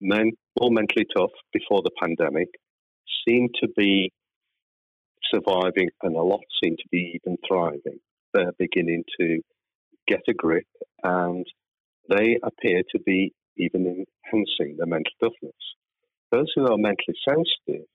men, 0.00 0.30
more 0.58 0.70
mentally 0.70 1.06
tough 1.16 1.32
before 1.52 1.82
the 1.82 1.90
pandemic 2.00 2.48
seem 3.26 3.48
to 3.60 3.68
be 3.76 4.12
surviving, 5.32 5.90
and 6.02 6.16
a 6.16 6.22
lot 6.22 6.40
seem 6.62 6.76
to 6.76 6.88
be 6.90 7.20
even 7.20 7.36
thriving. 7.46 8.00
They're 8.34 8.52
beginning 8.58 9.04
to 9.20 9.40
get 10.06 10.20
a 10.28 10.34
grip, 10.34 10.66
and 11.02 11.46
they 12.08 12.38
appear 12.42 12.82
to 12.92 12.98
be 13.00 13.32
even 13.56 13.86
enhancing 13.86 14.76
their 14.76 14.86
mental 14.86 15.12
toughness. 15.22 15.52
Those 16.32 16.52
who 16.54 16.66
are 16.66 16.78
mentally 16.78 17.16
sensitive, 17.28 17.86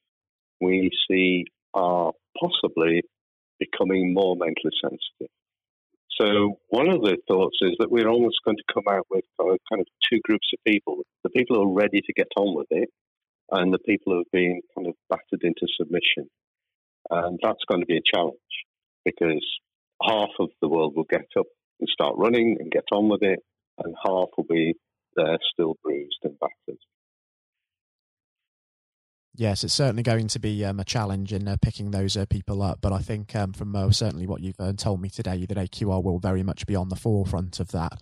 we 0.60 0.90
see 1.10 1.46
are 1.74 2.12
possibly 2.40 3.04
becoming 3.60 4.14
more 4.14 4.36
mentally 4.36 4.74
sensitive. 4.82 5.32
So 6.20 6.60
one 6.70 6.90
of 6.90 7.02
the 7.02 7.18
thoughts 7.28 7.58
is 7.62 7.76
that 7.80 7.92
we're 7.92 8.10
almost 8.10 8.40
going 8.46 8.58
to 8.58 8.74
come 8.74 8.84
out 8.90 9.08
with 9.10 9.24
kind 9.40 9.82
of 9.82 9.88
two 10.12 10.20
groups 10.24 10.48
of 10.54 10.64
people: 10.72 11.02
the 11.24 11.30
people 11.30 11.56
who 11.56 11.64
are 11.64 11.74
ready 11.74 12.02
to 12.02 12.14
get 12.14 12.28
on 12.38 12.56
with 12.56 12.68
it, 12.70 12.90
and 13.52 13.74
the 13.74 13.80
people 13.80 14.14
who 14.14 14.20
have 14.20 14.32
been 14.32 14.62
kind 14.76 14.88
of 14.88 14.96
battered 15.10 15.44
into 15.44 15.68
submission. 15.78 16.30
And 17.10 17.40
that's 17.42 17.64
going 17.68 17.82
to 17.82 17.86
be 17.86 17.98
a 17.98 18.16
challenge 18.16 18.38
because 19.06 19.46
half 20.02 20.30
of 20.40 20.50
the 20.62 20.68
world 20.68 20.94
will 20.96 21.06
get 21.10 21.28
up 21.38 21.46
and 21.80 21.90
start 21.90 22.16
running 22.18 22.58
and 22.60 22.72
get 22.72 22.86
on 22.92 23.10
with 23.10 23.24
it, 23.24 23.40
and 23.80 23.96
half 24.04 24.30
will 24.38 24.46
be 24.50 24.76
there 25.16 25.38
still 25.52 25.76
bruised 25.84 26.20
and 26.24 26.38
battered. 26.40 26.80
Yes, 29.36 29.64
it's 29.64 29.74
certainly 29.74 30.04
going 30.04 30.28
to 30.28 30.40
be 30.40 30.64
um, 30.64 30.80
a 30.80 30.84
challenge 30.84 31.34
in 31.34 31.48
uh, 31.48 31.58
picking 31.60 31.90
those 31.90 32.16
uh, 32.16 32.26
people 32.28 32.62
up. 32.62 32.80
But 32.82 32.94
I 32.94 33.00
think 33.00 33.36
um, 33.36 33.54
from 33.54 33.76
uh, 33.76 33.90
certainly 33.90 34.28
what 34.28 34.42
you've 34.42 34.60
uh, 34.60 34.74
told 34.74 35.02
me 35.02 35.10
today, 35.10 35.46
that 35.48 35.58
AQR 35.58 36.04
will 36.04 36.20
very 36.20 36.44
much 36.44 36.68
be 36.68 36.76
on 36.76 36.90
the 36.90 36.96
forefront 36.96 37.60
of 37.60 37.72
that. 37.72 37.94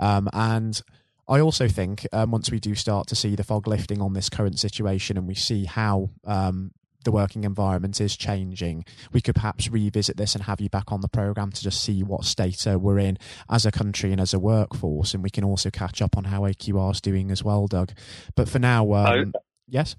Um, 0.00 0.28
and 0.32 0.80
I 1.28 1.38
also 1.38 1.68
think 1.68 2.08
um, 2.12 2.32
once 2.32 2.50
we 2.50 2.58
do 2.58 2.74
start 2.74 3.06
to 3.08 3.14
see 3.14 3.36
the 3.36 3.44
fog 3.44 3.68
lifting 3.68 4.00
on 4.00 4.14
this 4.14 4.28
current 4.28 4.58
situation 4.58 5.16
and 5.16 5.28
we 5.28 5.36
see 5.36 5.64
how 5.64 6.10
um, 6.24 6.72
the 7.04 7.12
working 7.12 7.44
environment 7.44 8.00
is 8.00 8.16
changing, 8.16 8.84
we 9.12 9.20
could 9.20 9.34
perhaps 9.34 9.70
revisit 9.70 10.16
this 10.16 10.34
and 10.34 10.44
have 10.44 10.60
you 10.60 10.68
back 10.68 10.92
on 10.92 11.00
the 11.00 11.08
program 11.08 11.52
to 11.52 11.62
just 11.62 11.82
see 11.82 12.02
what 12.02 12.24
state 12.24 12.66
we're 12.66 12.98
in 12.98 13.18
as 13.48 13.64
a 13.64 13.72
country 13.72 14.12
and 14.12 14.20
as 14.20 14.34
a 14.34 14.38
workforce, 14.38 15.14
and 15.14 15.22
we 15.22 15.30
can 15.30 15.44
also 15.44 15.70
catch 15.70 16.02
up 16.02 16.16
on 16.16 16.24
how 16.24 16.42
AQR 16.42 16.92
is 16.92 17.00
doing 17.00 17.30
as 17.30 17.42
well, 17.42 17.66
Doug. 17.66 17.92
But 18.34 18.48
for 18.48 18.58
now, 18.58 18.92
um, 18.92 19.32
I, 19.34 19.38
yes, 19.68 19.96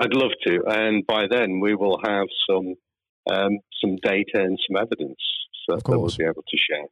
I'd 0.00 0.14
love 0.14 0.32
to, 0.46 0.62
and 0.66 1.06
by 1.06 1.26
then 1.30 1.60
we 1.60 1.74
will 1.74 2.00
have 2.04 2.26
some 2.48 2.74
um, 3.30 3.58
some 3.80 3.96
data 4.02 4.42
and 4.42 4.58
some 4.66 4.76
evidence 4.76 5.18
so 5.68 5.76
Of 5.76 5.84
that 5.84 5.98
we'll 5.98 6.10
be 6.16 6.24
able 6.24 6.44
to 6.48 6.56
share. 6.56 6.86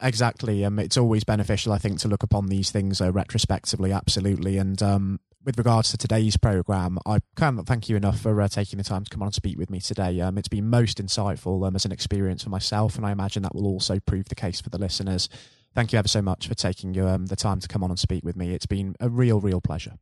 Exactly. 0.00 0.64
Um, 0.64 0.78
it's 0.78 0.96
always 0.96 1.22
beneficial, 1.22 1.72
I 1.72 1.78
think, 1.78 2.00
to 2.00 2.08
look 2.08 2.24
upon 2.24 2.46
these 2.46 2.70
things 2.70 3.00
uh, 3.00 3.12
retrospectively. 3.12 3.92
Absolutely. 3.92 4.58
And 4.58 4.82
um, 4.82 5.20
with 5.44 5.58
regards 5.58 5.90
to 5.90 5.96
today's 5.96 6.36
program, 6.36 6.98
I 7.06 7.18
can't 7.36 7.66
thank 7.66 7.88
you 7.88 7.96
enough 7.96 8.20
for 8.20 8.40
uh, 8.40 8.48
taking 8.48 8.78
the 8.78 8.84
time 8.84 9.04
to 9.04 9.10
come 9.10 9.22
on 9.22 9.28
and 9.28 9.34
speak 9.34 9.58
with 9.58 9.70
me 9.70 9.80
today. 9.80 10.20
Um, 10.20 10.38
it's 10.38 10.48
been 10.48 10.68
most 10.68 10.98
insightful 10.98 11.66
um, 11.66 11.74
as 11.74 11.84
an 11.84 11.92
experience 11.92 12.44
for 12.44 12.50
myself, 12.50 12.96
and 12.96 13.04
I 13.04 13.12
imagine 13.12 13.42
that 13.42 13.54
will 13.54 13.66
also 13.66 13.98
prove 14.00 14.28
the 14.28 14.34
case 14.34 14.60
for 14.60 14.70
the 14.70 14.78
listeners. 14.78 15.28
Thank 15.74 15.92
you 15.92 15.98
ever 15.98 16.08
so 16.08 16.22
much 16.22 16.46
for 16.46 16.54
taking 16.54 16.98
um, 17.00 17.26
the 17.26 17.36
time 17.36 17.60
to 17.60 17.68
come 17.68 17.82
on 17.82 17.90
and 17.90 17.98
speak 17.98 18.24
with 18.24 18.36
me. 18.36 18.54
It's 18.54 18.66
been 18.66 18.94
a 19.00 19.08
real, 19.08 19.40
real 19.40 19.60
pleasure. 19.60 19.94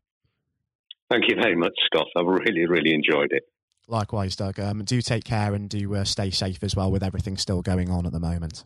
Thank 1.11 1.29
you 1.29 1.37
very 1.41 1.57
much, 1.57 1.75
Scott. 1.87 2.07
I've 2.17 2.27
really, 2.27 2.67
really 2.67 2.93
enjoyed 2.93 3.33
it. 3.33 3.45
Likewise, 3.89 4.37
Doug. 4.37 4.61
Um, 4.61 4.85
do 4.85 5.01
take 5.01 5.25
care 5.25 5.55
and 5.55 5.69
do 5.69 5.95
uh, 5.95 6.05
stay 6.05 6.31
safe 6.31 6.63
as 6.63 6.77
well 6.77 6.91
with 6.91 7.03
everything 7.03 7.37
still 7.37 7.63
going 7.63 7.91
on 7.91 8.07
at 8.07 8.13
the 8.13 8.21
moment. 8.21 8.65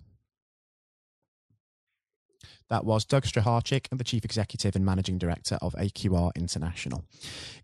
That 2.70 2.86
was 2.86 3.04
Doug 3.04 3.24
Strycharczyk, 3.24 3.88
the 3.92 4.04
Chief 4.04 4.24
Executive 4.24 4.74
and 4.74 4.86
Managing 4.86 5.18
Director 5.18 5.58
of 5.60 5.74
AQR 5.74 6.34
International. 6.34 7.04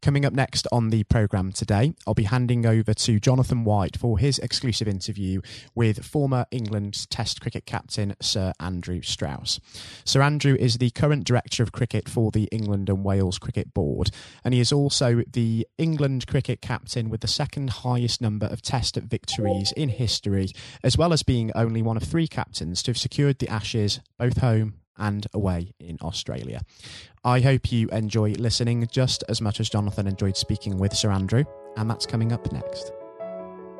Coming 0.02 0.26
up 0.26 0.34
next 0.34 0.66
on 0.70 0.90
the 0.90 1.04
programme 1.04 1.52
today, 1.52 1.94
I'll 2.06 2.12
be 2.12 2.24
handing 2.24 2.66
over 2.66 2.92
to 2.92 3.18
Jonathan 3.18 3.64
White 3.64 3.96
for 3.96 4.18
his 4.18 4.38
exclusive 4.38 4.86
interview 4.86 5.40
with 5.74 6.04
former 6.04 6.44
England 6.50 7.08
Test 7.08 7.40
cricket 7.40 7.64
captain 7.64 8.14
Sir 8.20 8.52
Andrew 8.60 9.00
Strauss. 9.00 9.58
Sir 10.04 10.20
Andrew 10.20 10.54
is 10.54 10.76
the 10.76 10.90
current 10.90 11.24
Director 11.24 11.62
of 11.62 11.72
Cricket 11.72 12.06
for 12.06 12.30
the 12.30 12.48
England 12.52 12.90
and 12.90 13.02
Wales 13.02 13.38
Cricket 13.38 13.72
Board, 13.72 14.10
and 14.44 14.52
he 14.52 14.60
is 14.60 14.70
also 14.70 15.22
the 15.32 15.66
England 15.78 16.26
cricket 16.26 16.60
captain 16.60 17.08
with 17.08 17.22
the 17.22 17.28
second 17.28 17.70
highest 17.70 18.20
number 18.20 18.46
of 18.46 18.60
Test 18.60 18.96
victories 18.96 19.72
in 19.78 19.88
history, 19.88 20.48
as 20.84 20.98
well 20.98 21.14
as 21.14 21.22
being 21.22 21.50
only 21.54 21.80
one 21.80 21.96
of 21.96 22.02
three 22.02 22.28
captains 22.28 22.82
to 22.82 22.90
have 22.90 22.98
secured 22.98 23.38
the 23.38 23.48
Ashes 23.48 24.00
both 24.18 24.36
home 24.38 24.74
and 25.00 25.26
away 25.34 25.72
in 25.80 25.98
Australia. 26.02 26.60
I 27.24 27.40
hope 27.40 27.72
you 27.72 27.88
enjoy 27.88 28.32
listening 28.32 28.86
just 28.92 29.24
as 29.28 29.40
much 29.40 29.58
as 29.58 29.68
Jonathan 29.68 30.06
enjoyed 30.06 30.36
speaking 30.36 30.78
with 30.78 30.94
Sir 30.94 31.10
Andrew, 31.10 31.44
and 31.76 31.90
that's 31.90 32.06
coming 32.06 32.32
up 32.32 32.52
next. 32.52 32.92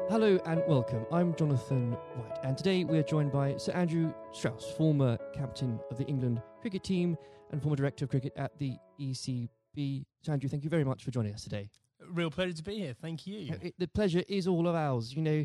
Hello 0.08 0.40
and 0.46 0.62
welcome. 0.66 1.06
I'm 1.12 1.36
Jonathan 1.36 1.92
White, 1.92 2.38
and 2.42 2.58
today 2.58 2.82
we 2.82 2.98
are 2.98 3.02
joined 3.04 3.30
by 3.30 3.56
Sir 3.58 3.70
Andrew 3.72 4.12
Strauss, 4.32 4.72
former 4.76 5.16
captain 5.32 5.78
of 5.90 5.98
the 5.98 6.04
England 6.06 6.42
cricket 6.60 6.82
team 6.82 7.16
and 7.52 7.62
former 7.62 7.76
director 7.76 8.06
of 8.06 8.10
cricket 8.10 8.32
at 8.36 8.58
the 8.58 8.76
ECB. 9.00 10.04
Sir 10.22 10.32
Andrew, 10.32 10.48
thank 10.48 10.64
you 10.64 10.70
very 10.70 10.82
much 10.84 11.04
for 11.04 11.12
joining 11.12 11.32
us 11.32 11.44
today. 11.44 11.70
Real 12.12 12.30
pleasure 12.30 12.54
to 12.54 12.62
be 12.62 12.76
here. 12.78 12.94
Thank 13.00 13.26
you. 13.26 13.52
Uh, 13.52 13.56
it- 13.62 13.74
the 13.78 13.86
pleasure 13.86 14.24
is 14.28 14.48
all 14.48 14.66
of 14.66 14.74
ours. 14.74 15.14
You 15.14 15.22
know, 15.22 15.44